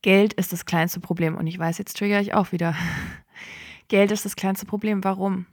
Geld 0.02 0.34
ist 0.34 0.54
das 0.54 0.66
kleinste 0.66 1.00
Problem. 1.00 1.36
Und 1.36 1.48
ich 1.48 1.58
weiß, 1.58 1.78
jetzt 1.78 1.98
triggere 1.98 2.22
ich 2.22 2.34
auch 2.34 2.52
wieder. 2.52 2.76
Geld 3.88 4.12
ist 4.12 4.26
das 4.26 4.36
kleinste 4.36 4.66
Problem. 4.66 5.04
Warum? 5.04 5.46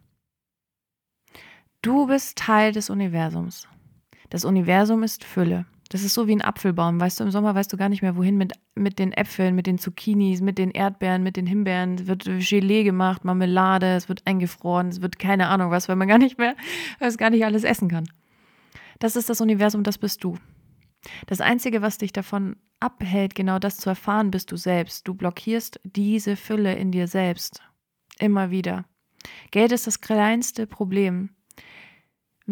Du 1.83 2.07
bist 2.07 2.39
Teil 2.39 2.73
des 2.73 2.91
Universums. 2.91 3.69
Das 4.31 4.45
Universum 4.45 5.03
ist 5.03 5.25
Fülle. 5.25 5.67
Das 5.93 6.05
ist 6.05 6.15
so 6.15 6.27
wie 6.27 6.33
ein 6.33 6.41
Apfelbaum. 6.41 6.99
Weißt 6.99 7.21
du, 7.21 7.25
im 7.25 7.31
Sommer 7.31 7.55
weißt 7.55 7.71
du 7.71 7.77
gar 7.77 7.91
nicht 7.91 8.01
mehr, 8.01 8.17
wohin 8.17 8.39
mit, 8.39 8.55
mit 8.75 8.99
den 8.99 9.13
Äpfeln, 9.13 9.55
mit 9.55 9.67
den 9.67 9.77
Zucchinis, 9.77 10.41
mit 10.41 10.57
den 10.57 10.71
Erdbeeren, 10.71 11.23
mit 11.23 11.37
den 11.37 11.47
Himbeeren. 11.47 11.97
Es 11.97 12.07
wird 12.07 12.25
Gelee 12.25 12.83
gemacht, 12.83 13.27
Marmelade, 13.27 13.95
es 13.95 14.09
wird 14.09 14.23
eingefroren, 14.27 14.89
es 14.89 15.03
wird 15.03 15.19
keine 15.19 15.49
Ahnung 15.49 15.71
was, 15.71 15.91
weil 15.91 15.97
man 15.97 16.09
gar 16.09 16.17
nicht 16.17 16.39
mehr, 16.39 16.57
weil 16.99 17.09
es 17.09 17.19
gar 17.19 17.29
nicht 17.29 17.45
alles 17.45 17.63
essen 17.63 17.89
kann. 17.89 18.09
Das 19.01 19.17
ist 19.17 19.29
das 19.29 19.43
Universum, 19.43 19.83
das 19.83 19.99
bist 19.99 20.25
du. 20.25 20.39
Das 21.27 21.43
Einzige, 21.43 21.83
was 21.83 21.99
dich 21.99 22.15
davon 22.15 22.57
abhält, 22.81 23.35
genau 23.35 23.59
das 23.59 23.77
zu 23.77 23.91
erfahren, 23.91 24.31
bist 24.31 24.51
du 24.51 24.57
selbst. 24.57 25.07
Du 25.07 25.13
blockierst 25.13 25.79
diese 25.85 26.37
Fülle 26.37 26.75
in 26.75 26.91
dir 26.91 27.07
selbst. 27.07 27.61
Immer 28.19 28.51
wieder. 28.51 28.87
Geld 29.51 29.73
ist 29.73 29.87
das 29.87 30.01
kleinste 30.01 30.67
Problem 30.67 31.29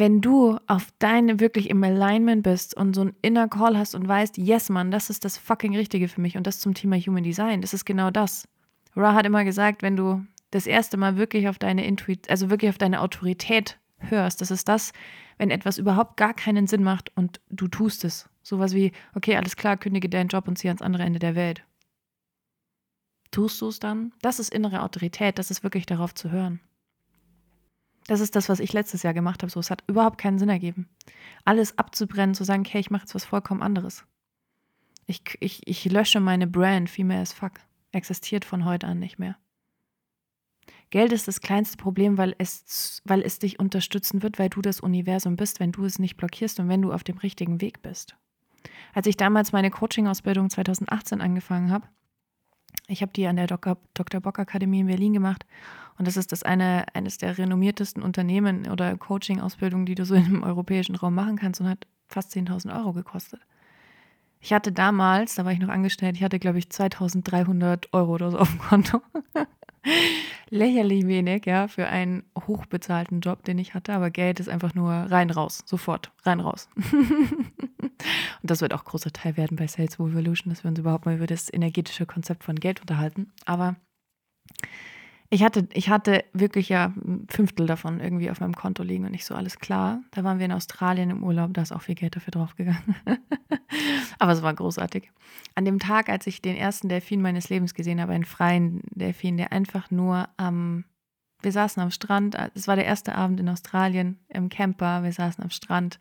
wenn 0.01 0.23
du 0.23 0.59
auf 0.67 0.89
deine 0.99 1.41
wirklich 1.41 1.69
im 1.69 1.85
Alignment 1.85 2.43
bist 2.43 2.75
und 2.75 2.95
so 2.95 3.03
ein 3.03 3.15
Inner 3.21 3.49
Call 3.49 3.77
hast 3.77 3.95
und 3.95 4.09
weißt, 4.09 4.39
yes, 4.39 4.71
Mann, 4.71 4.91
das 4.91 5.11
ist 5.11 5.27
das 5.27 5.37
fucking 5.37 5.77
Richtige 5.77 6.09
für 6.09 6.23
mich 6.23 6.39
und 6.39 6.47
das 6.47 6.59
zum 6.59 6.73
Thema 6.75 6.97
Human 6.97 7.23
Design, 7.23 7.61
das 7.61 7.75
ist 7.75 7.85
genau 7.85 8.11
das. 8.11 8.49
Ra 8.97 9.15
hat 9.15 9.27
immer 9.27 9.45
gesagt, 9.45 9.83
wenn 9.83 9.97
du 9.97 10.25
das 10.51 10.67
erste 10.67 10.97
Mal 10.97 11.19
wirklich 11.19 11.49
auf 11.49 11.59
deine 11.59 11.87
Intuit, 11.87 12.31
also 12.31 12.49
wirklich 12.49 12.71
auf 12.71 12.79
deine 12.79 13.03
Autorität 13.03 13.79
hörst, 13.99 14.41
das 14.41 14.51
ist 14.51 14.69
das, 14.69 14.93
wenn 15.37 15.51
etwas 15.51 15.77
überhaupt 15.77 16.17
gar 16.17 16.33
keinen 16.33 16.67
Sinn 16.67 16.83
macht 16.83 17.15
und 17.15 17.41
du 17.51 17.69
tust 17.69 18.05
es. 18.05 18.29
Sowas 18.43 18.75
wie, 18.75 18.93
okay, 19.15 19.37
alles 19.37 19.55
klar, 19.55 19.77
kündige 19.77 20.09
deinen 20.09 20.29
Job 20.29 20.49
und 20.49 20.57
zieh 20.57 20.69
ans 20.69 20.83
andere 20.83 21.03
Ende 21.03 21.19
der 21.19 21.35
Welt. 21.35 21.63
Tust 23.31 23.61
du 23.61 23.69
es 23.69 23.79
dann? 23.79 24.13
Das 24.23 24.41
ist 24.41 24.53
innere 24.53 24.83
Autorität, 24.83 25.39
das 25.39 25.51
ist 25.51 25.63
wirklich 25.63 25.85
darauf 25.85 26.15
zu 26.15 26.31
hören. 26.31 26.61
Das 28.11 28.19
ist 28.19 28.35
das, 28.35 28.49
was 28.49 28.59
ich 28.59 28.73
letztes 28.73 29.05
Jahr 29.05 29.15
gemacht 29.15 29.41
habe. 29.41 29.53
So, 29.53 29.61
es 29.61 29.71
hat 29.71 29.85
überhaupt 29.87 30.19
keinen 30.19 30.41
Sinn 30.41 30.49
ergeben. 30.49 30.89
Alles 31.45 31.79
abzubrennen, 31.79 32.35
zu 32.35 32.43
sagen, 32.43 32.65
okay, 32.67 32.81
ich 32.81 32.91
mache 32.91 33.03
jetzt 33.03 33.15
was 33.15 33.25
vollkommen 33.25 33.63
anderes. 33.63 34.05
Ich, 35.07 35.23
ich, 35.39 35.65
ich 35.69 35.85
lösche 35.85 36.19
meine 36.19 36.49
Brand, 36.49 36.91
Female 36.91 37.21
as 37.21 37.33
fuck. 37.33 37.61
Existiert 37.93 38.45
von 38.45 38.65
heute 38.65 38.89
an 38.89 38.99
nicht 38.99 39.21
mehr. 39.21 39.37
Geld 40.91 41.13
ist 41.13 41.29
das 41.29 41.41
kleinste 41.41 41.77
Problem, 41.77 42.19
weil 42.19 42.35
es, 42.39 43.01
weil 43.05 43.23
es 43.23 43.39
dich 43.39 43.61
unterstützen 43.61 44.25
wird, 44.25 44.41
weil 44.41 44.49
du 44.49 44.61
das 44.61 44.81
Universum 44.81 45.37
bist, 45.37 45.61
wenn 45.61 45.71
du 45.71 45.85
es 45.85 46.01
nicht 46.01 46.17
blockierst 46.17 46.59
und 46.59 46.69
wenn 46.69 46.83
du 46.83 46.93
auf 46.93 47.05
dem 47.05 47.19
richtigen 47.19 47.61
Weg 47.61 47.81
bist. 47.81 48.17
Als 48.93 49.07
ich 49.07 49.17
damals 49.17 49.53
meine 49.53 49.71
Coaching-Ausbildung 49.71 50.51
2018 50.51 51.21
angefangen 51.21 51.71
habe, 51.71 51.87
ich 52.87 53.03
habe 53.03 53.13
die 53.13 53.27
an 53.27 53.37
der 53.37 53.47
Dr. 53.47 53.77
Dr. 53.95 54.21
Bock 54.21 54.39
Akademie 54.39 54.81
in 54.81 54.87
Berlin 54.87 55.13
gemacht 55.13 55.47
und 55.99 56.07
das 56.07 56.17
ist 56.17 56.33
das 56.33 56.43
eine, 56.43 56.87
eines 56.95 57.19
der 57.19 57.37
renommiertesten 57.37 58.03
Unternehmen 58.03 58.69
oder 58.71 58.97
Coaching-Ausbildungen, 58.97 59.87
die 59.87 59.95
du 59.95 60.05
so 60.05 60.15
im 60.15 60.43
europäischen 60.43 60.97
Raum 60.97 61.15
machen 61.15 61.37
kannst 61.37 61.61
und 61.61 61.69
hat 61.69 61.87
fast 62.09 62.35
10.000 62.35 62.75
Euro 62.77 62.93
gekostet. 62.93 63.41
Ich 64.41 64.53
hatte 64.53 64.73
damals, 64.73 65.35
da 65.35 65.45
war 65.45 65.53
ich 65.53 65.59
noch 65.59 65.69
angestellt, 65.69 66.17
ich 66.17 66.23
hatte, 66.23 66.39
glaube 66.39 66.59
ich, 66.59 66.71
2300 66.71 67.93
Euro 67.93 68.15
oder 68.15 68.31
so 68.31 68.39
auf 68.39 68.49
dem 68.49 68.59
Konto. 68.59 69.03
Lächerlich 70.51 71.07
wenig, 71.07 71.47
ja, 71.47 71.69
für 71.69 71.87
einen 71.87 72.25
hochbezahlten 72.47 73.21
Job, 73.21 73.45
den 73.45 73.59
ich 73.59 73.75
hatte, 73.75 73.93
aber 73.93 74.11
Geld 74.11 74.41
ist 74.41 74.49
einfach 74.49 74.75
nur 74.75 74.91
rein, 74.93 75.31
raus, 75.31 75.63
sofort, 75.65 76.11
rein, 76.25 76.41
raus. 76.41 76.69
Und 78.43 78.51
das 78.51 78.61
wird 78.61 78.75
auch 78.75 78.85
großer 78.85 79.13
Teil 79.13 79.37
werden 79.37 79.57
bei 79.57 79.67
Sales 79.67 80.01
Revolution, 80.01 80.51
dass 80.51 80.65
wir 80.65 80.71
uns 80.71 80.79
überhaupt 80.79 81.07
mal 81.07 81.17
über 81.17 81.27
das 81.27 81.53
energetische 81.53 82.07
Konzept 82.07 82.45
von 82.45 82.57
Geld 82.57 82.81
unterhalten. 82.81 83.33
Aber 83.45 83.77
ich 85.33 85.45
hatte, 85.45 85.69
ich 85.73 85.89
hatte 85.89 86.25
wirklich 86.33 86.69
ja 86.69 86.87
ein 86.87 87.27
Fünftel 87.31 87.67
davon 87.67 88.01
irgendwie 88.01 88.31
auf 88.33 88.41
meinem 88.41 88.57
Konto 88.57 88.83
liegen 88.83 89.05
und 89.05 89.13
nicht 89.13 89.25
so 89.25 89.37
alles 89.37 89.61
klar. 89.61 90.03
Da 90.11 90.25
waren 90.25 90.41
wir 90.41 90.47
in 90.47 90.53
Australien 90.53 91.11
im 91.11 91.23
Urlaub, 91.23 91.55
da 91.55 91.63
ist 91.63 91.71
auch 91.71 91.83
viel 91.83 91.95
Geld 91.95 92.17
dafür 92.17 92.33
draufgegangen. 92.33 92.97
Aber 94.19 94.33
es 94.33 94.43
war 94.43 94.53
großartig. 94.53 95.11
An 95.55 95.65
dem 95.65 95.79
Tag, 95.79 96.09
als 96.09 96.27
ich 96.27 96.43
den 96.43 96.57
ersten 96.57 96.89
Delfin 96.89 97.23
meines 97.23 97.49
Lebens 97.49 97.75
gesehen 97.75 98.01
habe, 98.01 98.13
einen 98.13 98.25
freien 98.25 98.83
Delfin, 98.91 99.37
der 99.37 99.53
einfach 99.53 99.93
nur 99.93 100.29
am, 100.37 100.85
wir 101.43 101.53
saßen 101.53 101.81
am 101.81 101.93
Strand, 101.93 102.37
es 102.57 102.67
war 102.67 102.75
der 102.75 102.87
erste 102.87 103.15
Abend 103.15 103.39
in 103.39 103.49
Australien 103.49 104.19
im 104.29 104.49
Camper, 104.49 105.05
wir 105.05 105.13
saßen 105.13 105.45
am 105.45 105.51
Strand, 105.51 106.01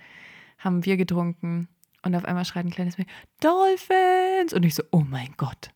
haben 0.57 0.81
Bier 0.81 0.97
getrunken 0.97 1.69
und 2.01 2.15
auf 2.15 2.25
einmal 2.25 2.45
schreit 2.45 2.65
ein 2.65 2.71
kleines 2.71 2.97
Mädchen, 2.97 3.13
Dolphins! 3.41 4.53
Und 4.53 4.63
ich 4.63 4.75
so, 4.75 4.83
oh 4.91 5.03
mein 5.07 5.33
Gott. 5.37 5.69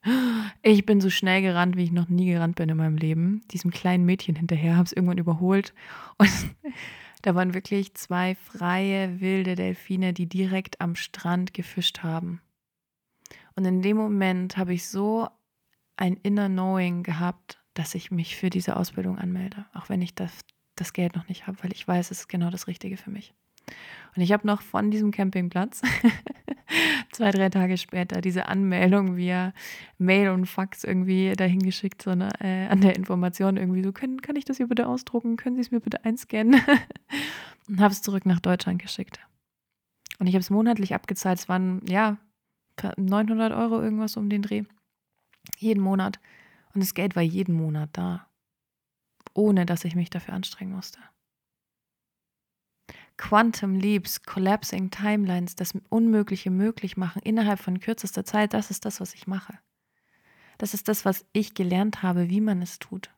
Ich 0.62 0.86
bin 0.86 1.02
so 1.02 1.10
schnell 1.10 1.42
gerannt, 1.42 1.76
wie 1.76 1.84
ich 1.84 1.92
noch 1.92 2.10
nie 2.10 2.28
gerannt 2.28 2.56
bin 2.56 2.70
in 2.70 2.78
meinem 2.78 2.98
Leben. 2.98 3.42
Diesem 3.52 3.72
kleinen 3.72 4.06
Mädchen 4.06 4.36
hinterher, 4.36 4.76
habe 4.76 4.86
es 4.86 4.94
irgendwann 4.94 5.18
überholt. 5.18 5.74
Und 6.18 6.30
da 7.22 7.36
waren 7.36 7.54
wirklich 7.54 7.94
zwei 7.96 8.36
freie, 8.36 9.20
wilde 9.20 9.56
Delfine, 9.56 10.14
die 10.14 10.28
direkt 10.28 10.80
am 10.82 10.96
Strand 10.96 11.54
gefischt 11.54 12.04
haben. 12.04 12.42
Und 13.56 13.66
in 13.66 13.82
dem 13.82 13.98
Moment 13.98 14.58
habe 14.58 14.74
ich 14.74 14.88
so 14.88 15.28
ein 15.98 16.18
Inner 16.24 16.50
Knowing 16.50 17.04
gehabt, 17.04 17.60
dass 17.74 17.96
ich 17.96 18.12
mich 18.12 18.36
für 18.36 18.50
diese 18.50 18.76
Ausbildung 18.78 19.18
anmelde. 19.18 19.66
Auch 19.74 19.90
wenn 19.90 20.02
ich 20.02 20.16
das, 20.16 20.32
das 20.76 20.94
Geld 20.94 21.16
noch 21.16 21.28
nicht 21.28 21.48
habe, 21.48 21.58
weil 21.64 21.74
ich 21.74 21.88
weiß, 21.88 22.12
es 22.12 22.22
ist 22.22 22.28
genau 22.28 22.50
das 22.50 22.68
Richtige 22.68 22.98
für 22.98 23.12
mich. 23.12 23.34
Und 24.16 24.22
ich 24.22 24.32
habe 24.32 24.46
noch 24.46 24.62
von 24.62 24.92
diesem 24.92 25.12
Campingplatz 25.12 25.82
zwei, 27.12 27.32
drei 27.32 27.50
Tage 27.50 27.78
später 27.78 28.22
diese 28.22 28.48
Anmeldung 28.48 29.16
via 29.18 29.54
Mail 29.98 30.30
und 30.30 30.46
Fax 30.46 30.84
irgendwie 30.84 31.34
dahin 31.34 31.60
geschickt, 31.60 32.02
so 32.02 32.12
eine, 32.12 32.30
äh, 32.40 32.68
an 32.68 32.82
der 32.82 32.96
Information 32.96 33.58
irgendwie 33.58 33.84
so, 33.84 33.92
können, 33.92 34.22
kann 34.22 34.36
ich 34.36 34.46
das 34.46 34.58
hier 34.58 34.68
bitte 34.68 34.88
ausdrucken? 34.88 35.38
Können 35.38 35.56
Sie 35.56 35.62
es 35.62 35.72
mir 35.72 35.80
bitte 35.80 36.06
einscannen? 36.06 36.62
und 37.68 37.82
habe 37.82 37.94
es 37.94 38.02
zurück 38.02 38.26
nach 38.26 38.40
Deutschland 38.40 38.82
geschickt. 38.82 39.20
Und 40.20 40.28
ich 40.28 40.36
habe 40.36 40.42
es 40.42 40.50
monatlich 40.50 40.94
abgezahlt. 40.94 41.40
Es 41.40 41.50
waren, 41.50 41.82
ja, 41.88 42.18
900 42.98 43.52
Euro 43.54 43.82
irgendwas 43.82 44.18
um 44.18 44.30
den 44.30 44.42
Dreh. 44.42 44.64
Jeden 45.58 45.82
Monat. 45.82 46.20
Und 46.74 46.82
das 46.82 46.94
Geld 46.94 47.16
war 47.16 47.24
jeden 47.24 47.56
Monat 47.56 47.90
da. 47.94 48.28
Ohne 49.34 49.66
dass 49.66 49.86
ich 49.86 49.96
mich 49.96 50.10
dafür 50.10 50.34
anstrengen 50.34 50.74
musste. 50.74 51.00
Quantum 53.18 53.76
Leaps, 53.76 54.24
Collapsing 54.24 54.90
Timelines, 54.90 55.56
das 55.56 55.74
Unmögliche 55.90 56.50
möglich 56.50 56.98
machen 56.98 57.22
innerhalb 57.24 57.60
von 57.60 57.80
kürzester 57.80 58.26
Zeit, 58.26 58.54
das 58.54 58.72
ist 58.72 58.86
das, 58.86 59.00
was 59.00 59.14
ich 59.14 59.28
mache. 59.28 59.58
Das 60.58 60.74
ist 60.74 60.88
das, 60.88 61.06
was 61.06 61.26
ich 61.34 61.54
gelernt 61.54 62.04
habe, 62.04 62.30
wie 62.30 62.42
man 62.42 62.62
es 62.62 62.80
tut. 62.80 63.12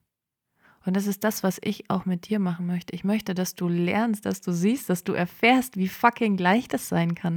Und 0.86 0.96
das 0.96 1.08
ist 1.08 1.24
das, 1.24 1.42
was 1.42 1.60
ich 1.64 1.90
auch 1.90 2.06
mit 2.06 2.30
dir 2.30 2.40
machen 2.40 2.68
möchte. 2.68 2.94
Ich 2.94 3.04
möchte, 3.04 3.34
dass 3.34 3.56
du 3.56 3.68
lernst, 3.68 4.26
dass 4.26 4.42
du 4.42 4.52
siehst, 4.52 4.90
dass 4.90 5.04
du 5.04 5.14
erfährst, 5.14 5.78
wie 5.78 5.88
fucking 5.88 6.38
leicht 6.38 6.74
das 6.74 6.90
sein 6.90 7.16
kann. 7.16 7.36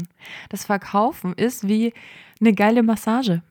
Das 0.51 0.67
Verkaufen 0.67 1.33
ist 1.33 1.67
wie 1.67 1.95
eine 2.41 2.53
geile 2.53 2.83
Massage. 2.83 3.43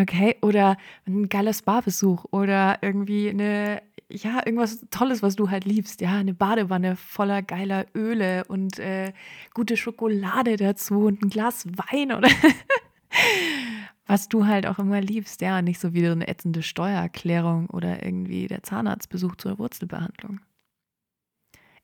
Okay? 0.00 0.36
Oder 0.42 0.76
ein 1.06 1.28
geiler 1.28 1.52
Spa-Besuch 1.52 2.24
oder 2.30 2.78
irgendwie 2.80 3.28
eine, 3.28 3.82
ja, 4.08 4.40
irgendwas 4.44 4.86
Tolles, 4.90 5.22
was 5.22 5.36
du 5.36 5.50
halt 5.50 5.64
liebst. 5.64 6.00
Ja, 6.00 6.16
eine 6.16 6.34
Badewanne 6.34 6.96
voller 6.96 7.42
geiler 7.42 7.86
Öle 7.94 8.44
und 8.44 8.78
äh, 8.78 9.12
gute 9.52 9.76
Schokolade 9.76 10.56
dazu 10.56 11.06
und 11.06 11.22
ein 11.22 11.30
Glas 11.30 11.66
Wein 11.66 12.12
oder 12.12 12.28
was 14.06 14.28
du 14.28 14.46
halt 14.46 14.66
auch 14.66 14.78
immer 14.78 15.00
liebst, 15.00 15.40
ja, 15.40 15.60
nicht 15.60 15.80
so 15.80 15.92
wie 15.92 16.06
eine 16.06 16.28
ätzende 16.28 16.62
Steuererklärung 16.62 17.68
oder 17.70 18.04
irgendwie 18.04 18.46
der 18.46 18.62
Zahnarztbesuch 18.62 19.36
zur 19.36 19.58
Wurzelbehandlung. 19.58 20.40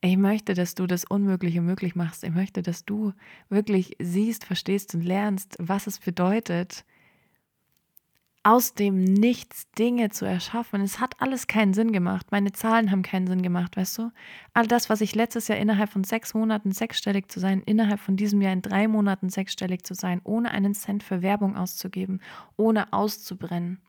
Ich 0.01 0.17
möchte, 0.17 0.53
dass 0.53 0.75
du 0.75 0.87
das 0.87 1.05
Unmögliche 1.05 1.61
möglich 1.61 1.95
machst. 1.95 2.23
Ich 2.23 2.31
möchte, 2.31 2.61
dass 2.61 2.85
du 2.85 3.13
wirklich 3.49 3.95
siehst, 3.99 4.45
verstehst 4.45 4.93
und 4.93 5.01
lernst, 5.01 5.55
was 5.59 5.87
es 5.87 5.99
bedeutet, 5.99 6.85
aus 8.47 8.73
dem 8.73 9.03
Nichts 9.03 9.69
Dinge 9.71 10.09
zu 10.09 10.23
erschaffen. 10.23 10.79
Es 10.79 11.01
hat 11.01 11.21
alles 11.21 11.47
keinen 11.47 11.73
Sinn 11.73 11.91
gemacht. 11.91 12.27
Meine 12.31 12.53
Zahlen 12.53 12.91
haben 12.91 13.01
keinen 13.01 13.27
Sinn 13.27 13.41
gemacht, 13.41 13.75
weißt 13.75 13.97
du? 13.97 14.11
All 14.53 14.65
das, 14.65 14.89
was 14.89 15.01
ich 15.01 15.15
letztes 15.15 15.49
Jahr 15.49 15.57
innerhalb 15.57 15.89
von 15.89 16.05
sechs 16.05 16.33
Monaten 16.33 16.71
sechsstellig 16.71 17.29
zu 17.29 17.41
sein, 17.41 17.61
innerhalb 17.65 17.99
von 17.99 18.15
diesem 18.15 18.41
Jahr 18.41 18.53
in 18.53 18.61
drei 18.61 18.87
Monaten 18.87 19.29
sechsstellig 19.29 19.83
zu 19.83 19.95
sein, 19.95 20.21
ohne 20.23 20.51
einen 20.51 20.73
Cent 20.73 21.03
für 21.03 21.21
Werbung 21.21 21.57
auszugeben, 21.57 22.21
ohne 22.55 22.93
auszubrennen, 22.93 23.81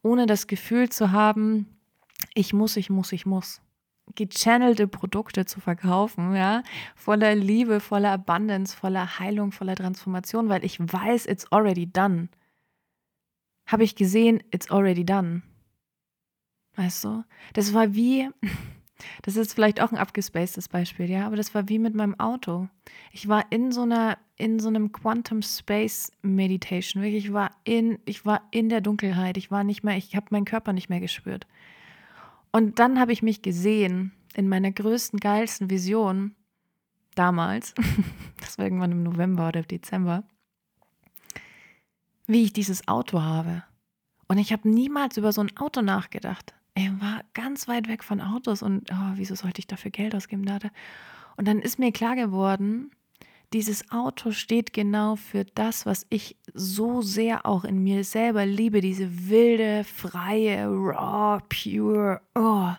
ohne 0.00 0.24
das 0.24 0.46
Gefühl 0.46 0.88
zu 0.88 1.12
haben, 1.12 1.66
ich 2.32 2.54
muss, 2.54 2.78
ich 2.78 2.88
muss, 2.88 3.12
ich 3.12 3.26
muss 3.26 3.60
gechannelte 4.14 4.88
Produkte 4.88 5.44
zu 5.44 5.60
verkaufen, 5.60 6.34
ja, 6.34 6.62
voller 6.96 7.34
Liebe, 7.34 7.78
voller 7.78 8.12
Abundance, 8.12 8.74
voller 8.74 9.18
Heilung, 9.18 9.52
voller 9.52 9.74
Transformation, 9.74 10.48
weil 10.48 10.64
ich 10.64 10.80
weiß, 10.80 11.26
it's 11.26 11.52
already 11.52 11.86
done 11.86 12.30
habe 13.68 13.84
ich 13.84 13.94
gesehen, 13.94 14.42
it's 14.50 14.70
already 14.70 15.04
done. 15.04 15.42
Weißt 16.74 17.04
du? 17.04 17.24
Das 17.52 17.74
war 17.74 17.94
wie, 17.94 18.28
das 19.22 19.36
ist 19.36 19.52
vielleicht 19.52 19.80
auch 19.80 19.92
ein 19.92 19.98
abgespacedes 19.98 20.68
Beispiel, 20.68 21.08
ja, 21.08 21.26
aber 21.26 21.36
das 21.36 21.54
war 21.54 21.68
wie 21.68 21.78
mit 21.78 21.94
meinem 21.94 22.18
Auto. 22.18 22.68
Ich 23.12 23.28
war 23.28 23.44
in 23.50 23.70
so 23.70 23.82
einer, 23.82 24.18
in 24.36 24.58
so 24.58 24.68
einem 24.68 24.90
Quantum 24.90 25.42
Space 25.42 26.10
Meditation. 26.22 27.02
Wirklich, 27.02 27.26
ich 27.26 27.32
war 27.32 27.50
in, 27.64 27.98
ich 28.06 28.24
war 28.24 28.42
in 28.50 28.70
der 28.70 28.80
Dunkelheit. 28.80 29.36
Ich 29.36 29.50
war 29.50 29.64
nicht 29.64 29.84
mehr, 29.84 29.96
ich 29.96 30.16
habe 30.16 30.26
meinen 30.30 30.46
Körper 30.46 30.72
nicht 30.72 30.88
mehr 30.88 31.00
gespürt. 31.00 31.46
Und 32.50 32.78
dann 32.78 32.98
habe 32.98 33.12
ich 33.12 33.22
mich 33.22 33.42
gesehen 33.42 34.12
in 34.34 34.48
meiner 34.48 34.72
größten, 34.72 35.20
geilsten 35.20 35.68
Vision 35.68 36.34
damals. 37.14 37.74
das 38.40 38.56
war 38.56 38.64
irgendwann 38.64 38.92
im 38.92 39.02
November 39.02 39.48
oder 39.48 39.62
Dezember 39.62 40.24
wie 42.28 42.44
ich 42.44 42.52
dieses 42.52 42.86
Auto 42.86 43.20
habe. 43.20 43.64
Und 44.28 44.38
ich 44.38 44.52
habe 44.52 44.68
niemals 44.68 45.16
über 45.16 45.32
so 45.32 45.40
ein 45.40 45.56
Auto 45.56 45.80
nachgedacht. 45.80 46.54
Ich 46.74 46.88
war 47.00 47.22
ganz 47.34 47.66
weit 47.66 47.88
weg 47.88 48.04
von 48.04 48.20
Autos 48.20 48.62
und 48.62 48.92
oh, 48.92 49.12
wieso 49.14 49.34
sollte 49.34 49.58
ich 49.58 49.66
dafür 49.66 49.90
Geld 49.90 50.14
ausgeben? 50.14 50.46
Und 51.36 51.48
dann 51.48 51.58
ist 51.58 51.80
mir 51.80 51.90
klar 51.90 52.14
geworden, 52.14 52.92
dieses 53.54 53.90
Auto 53.90 54.30
steht 54.30 54.74
genau 54.74 55.16
für 55.16 55.44
das, 55.44 55.86
was 55.86 56.06
ich 56.10 56.36
so 56.52 57.00
sehr 57.00 57.46
auch 57.46 57.64
in 57.64 57.82
mir 57.82 58.04
selber 58.04 58.44
liebe, 58.44 58.82
diese 58.82 59.28
wilde, 59.28 59.84
freie, 59.84 60.66
raw, 60.68 61.40
pure, 61.48 62.20
oh, 62.34 62.72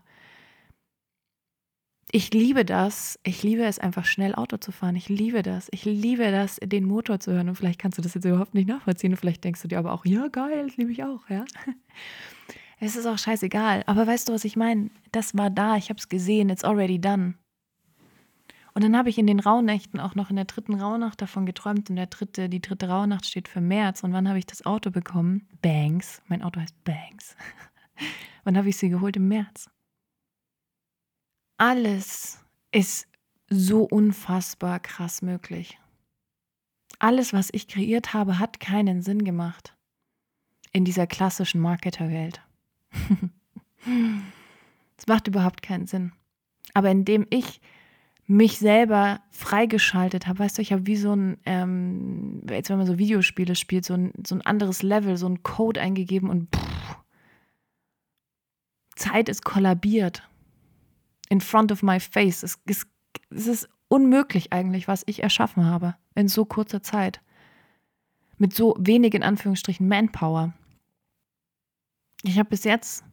ich 2.11 2.33
liebe 2.33 2.65
das. 2.65 3.19
Ich 3.23 3.43
liebe 3.43 3.63
es 3.63 3.77
einfach 3.77 4.05
schnell 4.05 4.33
Auto 4.33 4.57
zu 4.57 4.71
fahren. 4.71 4.95
Ich 4.95 5.09
liebe 5.09 5.43
das. 5.43 5.67
Ich 5.71 5.85
liebe 5.85 6.31
das, 6.31 6.57
den 6.63 6.85
Motor 6.85 7.19
zu 7.19 7.31
hören. 7.31 7.49
Und 7.49 7.55
vielleicht 7.55 7.79
kannst 7.79 7.97
du 7.97 8.01
das 8.01 8.15
jetzt 8.15 8.25
überhaupt 8.25 8.55
nicht 8.55 8.67
nachvollziehen. 8.67 9.13
Und 9.13 9.17
vielleicht 9.17 9.43
denkst 9.43 9.61
du 9.61 9.67
dir 9.67 9.77
aber 9.77 9.93
auch, 9.93 10.05
ja, 10.05 10.27
geil, 10.27 10.65
das 10.67 10.77
liebe 10.77 10.91
ich 10.91 11.03
auch, 11.03 11.29
ja. 11.29 11.45
Es 12.81 12.95
ist 12.95 13.05
auch 13.05 13.17
scheißegal. 13.17 13.83
Aber 13.87 14.07
weißt 14.07 14.29
du, 14.29 14.33
was 14.33 14.45
ich 14.45 14.55
meine? 14.55 14.89
Das 15.11 15.37
war 15.37 15.49
da. 15.49 15.75
Ich 15.75 15.89
habe 15.89 15.99
es 15.99 16.07
gesehen. 16.07 16.49
It's 16.49 16.63
already 16.63 16.97
done. 16.97 17.33
Und 18.73 18.85
dann 18.85 18.95
habe 18.95 19.09
ich 19.09 19.17
in 19.17 19.27
den 19.27 19.41
Rauhnächten 19.41 19.99
auch 19.99 20.15
noch 20.15 20.29
in 20.29 20.37
der 20.37 20.45
dritten 20.45 20.75
Rauhnacht 20.75 21.21
davon 21.21 21.45
geträumt. 21.45 21.89
Und 21.89 21.97
der 21.97 22.07
dritte, 22.07 22.47
die 22.47 22.61
dritte 22.61 22.87
Rauhnacht 22.87 23.25
steht 23.25 23.49
für 23.49 23.59
März. 23.59 24.01
Und 24.01 24.13
wann 24.13 24.29
habe 24.29 24.39
ich 24.39 24.45
das 24.45 24.65
Auto 24.65 24.91
bekommen? 24.91 25.45
Banks. 25.61 26.21
Mein 26.27 26.41
Auto 26.41 26.61
heißt 26.61 26.83
Banks. 26.85 27.35
wann 28.45 28.55
habe 28.55 28.69
ich 28.69 28.77
sie 28.77 28.87
geholt? 28.87 29.17
Im 29.17 29.27
März 29.27 29.69
alles 31.59 32.39
ist 32.71 33.07
so 33.49 33.83
unfassbar 33.83 34.79
krass 34.79 35.21
möglich. 35.21 35.77
Alles, 36.99 37.33
was 37.33 37.49
ich 37.51 37.67
kreiert 37.67 38.13
habe, 38.13 38.39
hat 38.39 38.59
keinen 38.59 39.01
Sinn 39.01 39.23
gemacht 39.23 39.75
in 40.71 40.85
dieser 40.85 41.05
klassischen 41.05 41.61
Marketerwelt. 41.61 42.41
Es 44.97 45.07
macht 45.07 45.29
überhaupt 45.29 45.61
keinen 45.61 45.87
Sinn. 45.87 46.11
Aber 46.73 46.91
indem 46.91 47.25
ich 47.29 47.61
mich 48.27 48.59
selber 48.59 49.21
freigeschaltet 49.31 50.27
habe, 50.27 50.39
weißt 50.39 50.57
du, 50.57 50.61
ich 50.61 50.73
habe 50.73 50.85
wie 50.87 50.97
so 50.97 51.15
ein, 51.15 51.37
ähm, 51.45 52.41
jetzt 52.49 52.69
wenn 52.69 52.77
man 52.77 52.85
so 52.85 52.97
Videospiele 52.97 53.55
spielt, 53.55 53.85
so 53.85 53.93
ein, 53.93 54.11
so 54.27 54.35
ein 54.35 54.41
anderes 54.41 54.83
Level, 54.83 55.15
so 55.15 55.29
ein 55.29 55.41
Code 55.41 55.79
eingegeben 55.79 56.29
und 56.29 56.53
pff, 56.53 56.97
Zeit 58.97 59.29
ist 59.29 59.45
kollabiert 59.45 60.29
in 61.29 61.41
front 61.41 61.71
of 61.71 61.83
my 61.83 61.99
face. 61.99 62.43
Es, 62.43 62.59
es, 62.65 62.85
es 63.29 63.47
ist 63.47 63.69
unmöglich 63.87 64.51
eigentlich, 64.51 64.87
was 64.87 65.03
ich 65.05 65.23
erschaffen 65.23 65.65
habe 65.65 65.95
in 66.15 66.27
so 66.27 66.45
kurzer 66.45 66.83
Zeit. 66.83 67.21
Mit 68.37 68.53
so 68.53 68.75
wenig 68.79 69.13
in 69.13 69.23
Anführungsstrichen 69.23 69.87
Manpower. 69.87 70.53
Ich 72.23 72.37
habe 72.37 72.49
bis 72.49 72.63
jetzt 72.63 73.03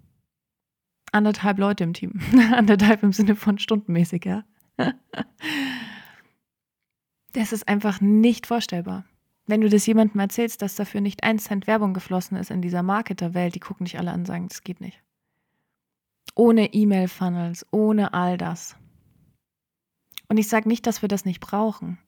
anderthalb 1.13 1.59
Leute 1.59 1.85
im 1.85 1.95
Team. 1.95 2.21
anderthalb 2.53 3.03
im 3.03 3.13
Sinne 3.13 3.37
von 3.37 3.59
stundenmäßig, 3.59 4.25
ja. 4.25 4.45
das 7.33 7.53
ist 7.53 7.69
einfach 7.69 8.01
nicht 8.01 8.47
vorstellbar. 8.47 9.05
Wenn 9.47 9.61
du 9.61 9.69
das 9.69 9.87
jemandem 9.87 10.21
erzählst, 10.21 10.61
dass 10.61 10.75
dafür 10.75 11.01
nicht 11.01 11.23
ein 11.23 11.39
Cent 11.39 11.67
Werbung 11.67 11.95
geflossen 11.95 12.37
ist 12.37 12.51
in 12.51 12.63
dieser 12.63 12.83
Marketerwelt, 12.83 13.55
die 13.55 13.61
gucken 13.61 13.85
dich 13.85 13.99
alle 13.99 14.11
an 14.11 14.21
und 14.21 14.27
sagen, 14.27 14.49
das 14.49 14.63
geht 14.63 14.81
nicht. 14.81 15.01
Ohne 16.37 16.73
E-Mail-Funnels, 16.73 17.67
ohne 17.73 18.15
all 18.15 18.39
das. 18.39 18.77
Und 20.29 20.37
ich 20.37 20.49
sage 20.49 20.69
nicht, 20.69 20.87
dass 20.87 21.03
wir 21.03 21.09
das 21.09 21.25
nicht 21.25 21.41
brauchen. 21.41 21.99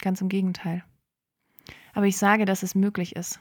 Ganz 0.00 0.20
im 0.20 0.28
Gegenteil. 0.28 0.84
Aber 1.92 2.06
ich 2.06 2.16
sage, 2.16 2.44
dass 2.46 2.62
es 2.62 2.74
möglich 2.74 3.14
ist. 3.14 3.38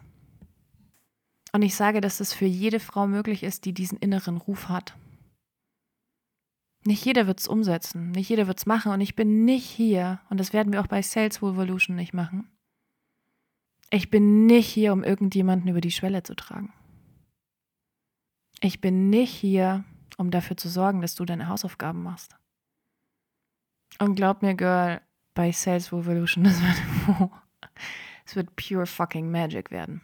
Und 1.51 1.61
ich 1.61 1.75
sage, 1.75 2.01
dass 2.01 2.19
es 2.19 2.33
für 2.33 2.45
jede 2.45 2.79
Frau 2.79 3.07
möglich 3.07 3.43
ist, 3.43 3.65
die 3.65 3.73
diesen 3.73 3.97
inneren 3.97 4.37
Ruf 4.37 4.69
hat. 4.69 4.95
Nicht 6.85 7.05
jeder 7.05 7.27
wird 7.27 7.39
es 7.39 7.47
umsetzen, 7.47 8.11
nicht 8.11 8.29
jeder 8.29 8.47
wird 8.47 8.59
es 8.59 8.65
machen 8.65 8.91
und 8.91 9.01
ich 9.01 9.15
bin 9.15 9.43
nicht 9.43 9.65
hier, 9.65 10.21
und 10.29 10.39
das 10.39 10.53
werden 10.53 10.71
wir 10.71 10.79
auch 10.79 10.87
bei 10.87 11.01
Sales 11.01 11.41
Revolution 11.43 11.95
nicht 11.95 12.13
machen. 12.13 12.49
Ich 13.89 14.09
bin 14.09 14.45
nicht 14.45 14.67
hier, 14.67 14.93
um 14.93 15.03
irgendjemanden 15.03 15.67
über 15.67 15.81
die 15.81 15.91
Schwelle 15.91 16.23
zu 16.23 16.35
tragen. 16.35 16.71
Ich 18.61 18.79
bin 18.79 19.09
nicht 19.09 19.31
hier, 19.31 19.83
um 20.19 20.31
dafür 20.31 20.57
zu 20.57 20.67
sorgen, 20.67 21.01
dass 21.01 21.15
du 21.15 21.23
deine 21.23 21.47
Hausaufgaben 21.47 22.03
machst. 22.03 22.35
Und 23.99 24.15
glaub 24.15 24.41
mir, 24.41 24.53
Girl, 24.53 24.99
bei 25.33 25.51
Sales 25.53 25.93
Revolution, 25.93 26.43
das 26.43 26.61
wird, 26.61 27.31
es 28.25 28.35
wird 28.35 28.55
pure 28.57 28.85
fucking 28.85 29.31
Magic 29.31 29.71
werden. 29.71 30.01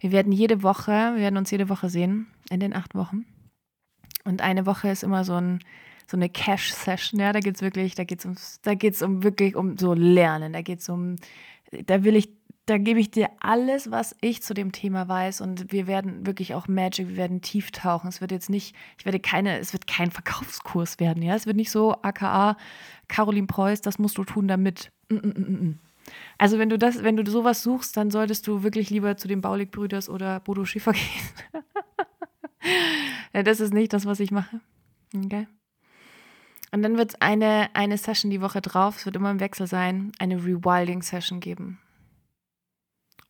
Wir 0.00 0.10
werden 0.10 0.32
jede 0.32 0.64
Woche, 0.64 0.90
wir 0.90 1.18
werden 1.20 1.36
uns 1.36 1.50
jede 1.52 1.68
Woche 1.68 1.88
sehen, 1.88 2.26
in 2.50 2.58
den 2.58 2.74
acht 2.74 2.96
Wochen. 2.96 3.24
Und 4.24 4.42
eine 4.42 4.66
Woche 4.66 4.88
ist 4.88 5.04
immer 5.04 5.24
so, 5.24 5.34
ein, 5.34 5.60
so 6.08 6.16
eine 6.16 6.28
Cash-Session, 6.28 7.20
ja, 7.20 7.32
da 7.32 7.38
geht 7.38 7.54
es 7.54 7.62
wirklich, 7.62 7.94
da 7.94 8.02
geht 8.02 8.24
es 8.24 8.60
da 8.62 8.74
geht's 8.74 9.00
um 9.00 9.22
wirklich 9.22 9.54
um 9.54 9.78
so 9.78 9.94
Lernen, 9.94 10.52
da 10.52 10.62
geht 10.62 10.80
es 10.80 10.88
um, 10.88 11.16
da 11.86 12.02
will 12.02 12.16
ich 12.16 12.35
da 12.66 12.78
gebe 12.78 12.98
ich 12.98 13.12
dir 13.12 13.30
alles, 13.38 13.92
was 13.92 14.16
ich 14.20 14.42
zu 14.42 14.52
dem 14.52 14.72
Thema 14.72 15.06
weiß 15.08 15.40
und 15.40 15.70
wir 15.70 15.86
werden 15.86 16.26
wirklich 16.26 16.54
auch 16.54 16.66
Magic, 16.66 17.08
wir 17.08 17.16
werden 17.16 17.40
tief 17.40 17.70
tauchen. 17.70 18.08
Es 18.08 18.20
wird 18.20 18.32
jetzt 18.32 18.50
nicht, 18.50 18.74
ich 18.98 19.04
werde 19.04 19.20
keine, 19.20 19.58
es 19.58 19.72
wird 19.72 19.86
kein 19.86 20.10
Verkaufskurs 20.12 20.98
werden, 20.98 21.22
ja. 21.22 21.36
Es 21.36 21.46
wird 21.46 21.56
nicht 21.56 21.70
so, 21.70 21.94
aka 22.02 22.56
Caroline 23.08 23.46
Preuß, 23.46 23.82
das 23.82 24.00
musst 24.00 24.18
du 24.18 24.24
tun 24.24 24.48
damit. 24.48 24.90
Mm, 25.08 25.14
mm, 25.14 25.28
mm, 25.28 25.78
also 26.38 26.58
wenn 26.58 26.68
du 26.68 26.76
das, 26.76 27.04
wenn 27.04 27.16
du 27.16 27.28
sowas 27.30 27.62
suchst, 27.62 27.96
dann 27.96 28.10
solltest 28.10 28.46
du 28.48 28.64
wirklich 28.64 28.90
lieber 28.90 29.16
zu 29.16 29.28
den 29.28 29.40
Baulig-Brüders 29.40 30.08
oder 30.08 30.40
Bodo 30.40 30.64
Schäfer 30.64 30.92
gehen. 30.92 31.04
das 33.44 33.60
ist 33.60 33.72
nicht 33.72 33.92
das, 33.92 34.06
was 34.06 34.18
ich 34.18 34.32
mache. 34.32 34.60
Okay. 35.14 35.46
Und 36.72 36.82
dann 36.82 36.96
wird 36.96 37.10
es 37.10 37.20
eine, 37.20 37.68
eine 37.74 37.96
Session 37.96 38.30
die 38.30 38.40
Woche 38.40 38.60
drauf, 38.60 38.96
es 38.96 39.06
wird 39.06 39.14
immer 39.14 39.30
im 39.30 39.38
Wechsel 39.38 39.68
sein, 39.68 40.10
eine 40.18 40.44
Rewilding-Session 40.44 41.38
geben. 41.38 41.78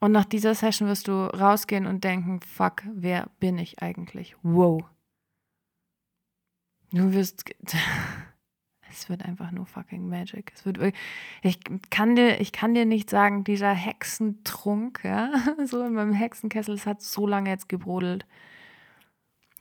Und 0.01 0.13
nach 0.13 0.27
dieser 0.27 0.55
Session 0.55 0.89
wirst 0.89 1.09
du 1.09 1.13
rausgehen 1.13 1.87
und 1.87 2.05
denken, 2.05 2.41
fuck, 2.41 2.83
wer 2.93 3.31
bin 3.41 3.59
ich 3.59 3.81
eigentlich? 3.83 4.37
Wow. 4.43 4.85
Du 6.93 7.13
wirst. 7.13 7.45
Es 8.89 9.11
wird 9.11 9.27
einfach 9.27 9.51
nur 9.51 9.67
fucking 9.67 10.09
Magic. 10.09 10.53
Es 10.55 10.65
wird 10.65 10.79
ich 11.43 11.59
kann 11.91 12.17
dir, 12.17 12.41
ich 12.41 12.51
kann 12.53 12.73
dir 12.73 12.87
nicht 12.87 13.11
sagen, 13.11 13.45
dieser 13.45 13.75
Hexentrunk, 13.75 15.01
ja, 15.05 15.33
so 15.67 15.83
in 15.83 15.93
meinem 15.93 16.15
Hexenkessel, 16.15 16.75
es 16.75 16.87
hat 16.87 17.03
so 17.03 17.27
lange 17.27 17.51
jetzt 17.51 17.69
gebrodelt. 17.69 18.25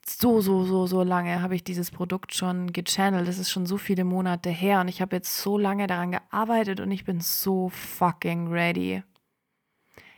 So, 0.05 0.39
so, 0.39 0.63
so, 0.63 0.87
so 0.87 1.03
lange 1.03 1.41
habe 1.41 1.55
ich 1.55 1.65
dieses 1.65 1.91
Produkt 1.91 2.33
schon 2.33 2.71
gechannelt. 2.71 3.27
Das 3.27 3.39
ist 3.39 3.49
schon 3.49 3.65
so 3.65 3.77
viele 3.77 4.05
Monate 4.05 4.51
her 4.51 4.79
und 4.79 4.87
ich 4.87 5.01
habe 5.01 5.17
jetzt 5.17 5.35
so 5.41 5.57
lange 5.57 5.87
daran 5.87 6.11
gearbeitet 6.11 6.79
und 6.79 6.91
ich 6.91 7.03
bin 7.03 7.19
so 7.19 7.69
fucking 7.69 8.47
ready. 8.47 9.03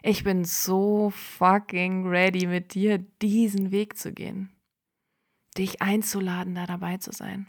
Ich 0.07 0.23
bin 0.23 0.45
so 0.45 1.09
fucking 1.09 2.07
ready, 2.07 2.47
mit 2.47 2.73
dir 2.75 2.97
diesen 2.97 3.71
Weg 3.71 3.97
zu 3.97 4.13
gehen. 4.13 4.55
Dich 5.57 5.81
einzuladen, 5.81 6.55
da 6.55 6.65
dabei 6.65 6.95
zu 6.95 7.11
sein. 7.11 7.47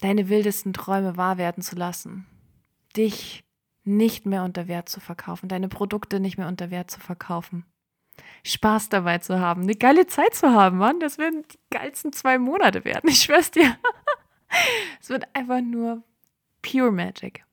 Deine 0.00 0.30
wildesten 0.30 0.72
Träume 0.72 1.18
wahr 1.18 1.36
werden 1.36 1.62
zu 1.62 1.76
lassen, 1.76 2.26
dich 2.96 3.44
nicht 3.84 4.24
mehr 4.24 4.42
unter 4.42 4.68
Wert 4.68 4.88
zu 4.88 5.00
verkaufen, 5.00 5.50
deine 5.50 5.68
Produkte 5.68 6.18
nicht 6.18 6.38
mehr 6.38 6.48
unter 6.48 6.70
Wert 6.70 6.90
zu 6.90 6.98
verkaufen, 6.98 7.66
Spaß 8.42 8.88
dabei 8.88 9.18
zu 9.18 9.38
haben, 9.38 9.64
eine 9.64 9.74
geile 9.74 10.06
Zeit 10.06 10.34
zu 10.34 10.50
haben, 10.50 10.78
Mann, 10.78 10.98
das 10.98 11.18
werden 11.18 11.44
die 11.52 11.58
geilsten 11.68 12.14
zwei 12.14 12.38
Monate 12.38 12.86
werden, 12.86 13.10
ich 13.10 13.20
schwör's 13.20 13.50
dir. 13.50 13.76
es 14.98 15.10
wird 15.10 15.24
einfach 15.34 15.60
nur 15.60 16.02
pure 16.62 16.90
Magic. 16.90 17.44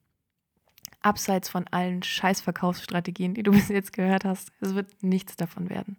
Abseits 1.02 1.50
von 1.50 1.66
allen 1.68 2.04
Scheißverkaufsstrategien, 2.04 3.34
die 3.34 3.44
du 3.44 3.52
bis 3.54 3.70
jetzt 3.70 3.94
gehört 3.94 4.26
hast, 4.26 4.52
es 4.60 4.76
wird 4.76 5.04
nichts 5.04 5.36
davon 5.36 5.70
werden. 5.70 5.98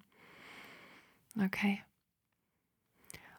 Okay. 1.41 1.83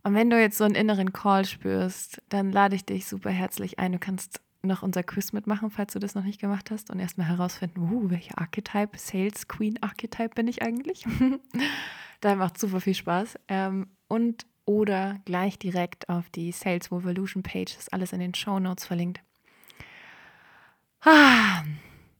Und 0.04 0.16
wenn 0.16 0.30
du 0.30 0.40
jetzt 0.40 0.58
so 0.58 0.64
einen 0.64 0.76
inneren 0.76 1.14
Call 1.14 1.46
spürst, 1.46 2.22
dann 2.30 2.52
lade 2.52 2.76
ich 2.76 2.86
dich 2.86 3.06
super 3.06 3.30
herzlich 3.30 3.78
ein. 3.78 3.92
Du 3.92 4.00
kannst 4.00 4.42
noch 4.64 4.84
unser 4.84 5.04
Quiz 5.04 5.32
mitmachen, 5.32 5.72
falls 5.72 5.94
du 5.94 6.00
das 6.00 6.16
noch 6.16 6.24
nicht 6.24 6.40
gemacht 6.40 6.72
hast 6.72 6.90
und 6.90 7.00
erstmal 7.00 7.28
herausfinden, 7.28 7.80
uh, 7.82 8.10
welcher 8.10 8.38
Archetype, 8.38 8.98
Sales 8.98 9.48
Queen 9.48 9.82
Archetype 9.82 10.36
bin 10.36 10.48
ich 10.48 10.62
eigentlich? 10.62 11.06
da 12.22 12.36
macht 12.36 12.60
super 12.60 12.82
viel 12.82 12.94
Spaß. 12.94 13.40
Ähm, 13.48 13.88
und 14.08 14.46
oder 14.66 15.20
gleich 15.26 15.58
direkt 15.58 16.10
auf 16.10 16.30
die 16.30 16.52
Sales 16.52 16.92
Revolution 16.92 17.44
Page, 17.44 17.74
das 17.74 17.84
ist 17.84 17.94
alles 17.94 18.14
in 18.14 18.20
den 18.20 18.34
Show 18.34 18.60
Notes 18.60 18.86
verlinkt. 18.86 19.22
Ah, 21.04 21.64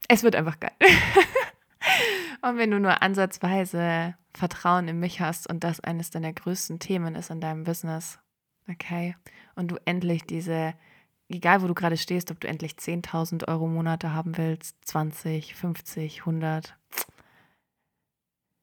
es 0.08 0.24
wird 0.24 0.34
einfach 0.34 0.58
geil. 0.58 0.72
und 2.42 2.58
wenn 2.58 2.70
du 2.70 2.80
nur 2.80 3.00
ansatzweise 3.00 4.16
Vertrauen 4.34 4.88
in 4.88 4.98
mich 4.98 5.20
hast 5.20 5.48
und 5.48 5.62
das 5.62 5.78
eines 5.80 6.10
deiner 6.10 6.32
größten 6.32 6.80
Themen 6.80 7.14
ist 7.14 7.30
in 7.30 7.40
deinem 7.40 7.62
Business, 7.62 8.18
okay, 8.68 9.14
und 9.54 9.70
du 9.70 9.76
endlich 9.84 10.24
diese, 10.24 10.74
egal 11.28 11.62
wo 11.62 11.68
du 11.68 11.74
gerade 11.74 11.96
stehst, 11.96 12.32
ob 12.32 12.40
du 12.40 12.48
endlich 12.48 12.72
10.000 12.72 13.46
Euro 13.46 13.68
Monate 13.68 14.12
haben 14.12 14.36
willst, 14.36 14.76
20, 14.86 15.54
50, 15.54 16.20
100, 16.20 16.76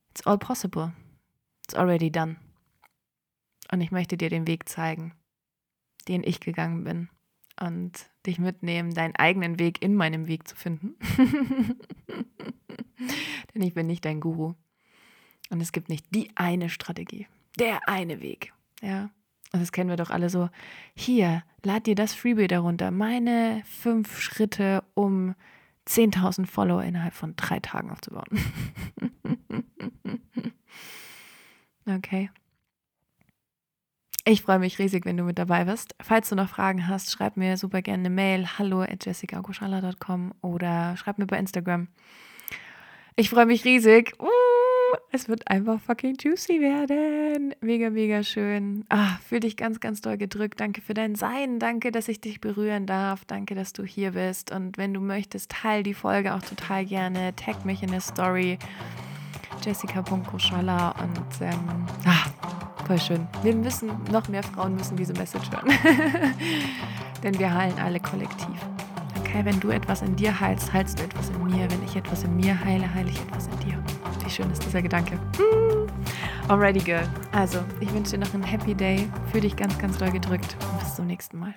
it's 0.10 0.28
all 0.28 0.38
possible. 0.38 0.92
It's 1.64 1.76
already 1.76 2.12
done. 2.12 2.36
Und 3.72 3.80
ich 3.80 3.92
möchte 3.92 4.18
dir 4.18 4.30
den 4.30 4.48
Weg 4.48 4.68
zeigen, 4.68 5.14
den 6.08 6.24
ich 6.24 6.42
gegangen 6.42 6.84
bin 6.84 7.10
und 7.60 8.10
dich 8.26 8.40
mitnehmen, 8.40 8.94
deinen 8.94 9.16
eigenen 9.16 9.60
Weg 9.60 9.82
in 9.82 9.96
meinem 9.96 10.28
Weg 10.28 10.48
zu 10.48 10.56
finden. 10.56 10.96
Denn 13.54 13.62
ich 13.62 13.74
bin 13.74 13.88
nicht 13.88 14.06
dein 14.06 14.20
Guru. 14.20 14.54
Und 15.50 15.62
es 15.62 15.72
gibt 15.72 15.90
nicht 15.90 16.06
die 16.14 16.30
eine 16.36 16.70
Strategie, 16.70 17.28
der 17.58 17.88
eine 17.88 18.22
Weg. 18.22 18.54
Ja. 18.82 19.10
Und 19.52 19.62
das 19.62 19.72
kennen 19.72 19.90
wir 19.90 19.98
doch 19.98 20.12
alle 20.12 20.30
so. 20.30 20.50
Hier, 20.96 21.44
lad 21.64 21.88
dir 21.88 21.96
das 21.96 22.14
Freebie 22.14 22.48
darunter. 22.48 22.92
Meine 22.92 23.64
fünf 23.66 24.20
Schritte, 24.20 24.84
um 24.94 25.34
10.000 25.88 26.46
Follower 26.46 26.84
innerhalb 26.84 27.16
von 27.16 27.36
drei 27.36 27.60
Tagen 27.60 27.90
aufzubauen. 27.90 28.28
okay. 31.98 32.30
Ich 34.32 34.44
freue 34.44 34.60
mich 34.60 34.78
riesig, 34.78 35.08
wenn 35.08 35.18
du 35.18 35.24
mit 35.24 35.40
dabei 35.40 35.66
bist. 35.66 35.96
Falls 36.00 36.30
du 36.30 36.36
noch 36.36 36.50
Fragen 36.50 36.88
hast, 36.88 37.10
schreib 37.10 37.36
mir 37.36 37.58
super 37.58 37.82
gerne 37.82 38.02
eine 38.02 38.12
Mail. 38.12 38.46
Hallo 38.60 38.84
at 38.84 39.04
jessicagoschala.com 39.04 40.36
oder 40.42 40.96
schreib 40.98 41.18
mir 41.18 41.26
bei 41.26 41.40
Instagram. 41.40 41.88
Ich 43.16 43.32
freue 43.32 43.48
mich 43.48 43.66
riesig. 43.66 44.14
Uh, 44.20 44.28
es 45.12 45.30
wird 45.30 45.48
einfach 45.48 45.82
fucking 45.82 46.18
juicy 46.22 46.62
werden. 46.62 47.56
Mega, 47.62 47.90
mega 47.90 48.22
schön. 48.22 48.86
Ah, 48.90 49.18
fühl 49.28 49.40
dich 49.40 49.58
ganz, 49.58 49.80
ganz 49.80 50.00
doll 50.02 50.20
gedrückt. 50.20 50.60
Danke 50.60 50.82
für 50.82 50.94
dein 50.94 51.16
Sein. 51.16 51.58
Danke, 51.58 51.92
dass 51.92 52.08
ich 52.08 52.22
dich 52.22 52.40
berühren 52.40 52.86
darf. 52.86 53.26
Danke, 53.26 53.56
dass 53.56 53.74
du 53.74 53.84
hier 53.84 54.12
bist. 54.12 54.52
Und 54.52 54.78
wenn 54.78 54.94
du 54.94 55.00
möchtest, 55.00 55.50
teil 55.50 55.82
die 55.82 55.96
Folge 55.96 56.36
auch 56.36 56.44
total 56.44 56.86
gerne. 56.86 57.36
Tag 57.36 57.66
mich 57.66 57.82
in 57.82 57.90
der 57.90 58.02
Story. 58.02 58.60
Jessica.koschala 59.64 60.92
und 60.92 61.42
ähm, 61.42 61.88
ah, 62.06 62.39
voll 62.90 63.00
schön. 63.00 63.28
Wir 63.44 63.54
müssen, 63.54 63.92
noch 64.12 64.28
mehr 64.30 64.42
Frauen 64.42 64.74
müssen 64.74 64.98
diese 64.98 65.14
Message 65.14 65.52
hören. 65.52 65.70
Denn 67.24 67.38
wir 67.38 67.54
heilen 67.54 67.78
alle 67.78 68.00
kollektiv. 68.00 68.56
Okay, 69.20 69.46
wenn 69.46 69.60
du 69.60 69.70
etwas 69.70 70.02
in 70.02 70.16
dir 70.16 70.40
heilst, 70.40 70.74
heilst 70.74 70.98
du 70.98 71.04
etwas 71.04 71.30
in 71.30 71.44
mir. 71.44 71.70
Wenn 71.70 71.84
ich 71.86 71.96
etwas 71.96 72.24
in 72.24 72.36
mir 72.36 72.60
heile, 72.60 72.92
heile 72.92 73.12
ich 73.12 73.20
etwas 73.22 73.46
in 73.46 73.60
dir. 73.60 73.84
Wie 74.24 74.30
schön 74.32 74.50
ist 74.50 74.66
dieser 74.66 74.82
Gedanke. 74.82 75.20
Hm. 75.38 75.88
Alrighty, 76.48 76.80
girl. 76.80 77.08
Also, 77.32 77.60
ich 77.80 77.94
wünsche 77.94 78.14
dir 78.14 78.26
noch 78.26 78.34
einen 78.34 78.42
Happy 78.42 78.74
Day. 78.74 79.08
Fühl 79.32 79.42
dich 79.42 79.56
ganz, 79.56 79.78
ganz 79.78 80.00
doll 80.00 80.10
gedrückt 80.10 80.58
und 80.72 80.80
bis 80.80 80.96
zum 80.96 81.06
nächsten 81.06 81.38
Mal. 81.38 81.54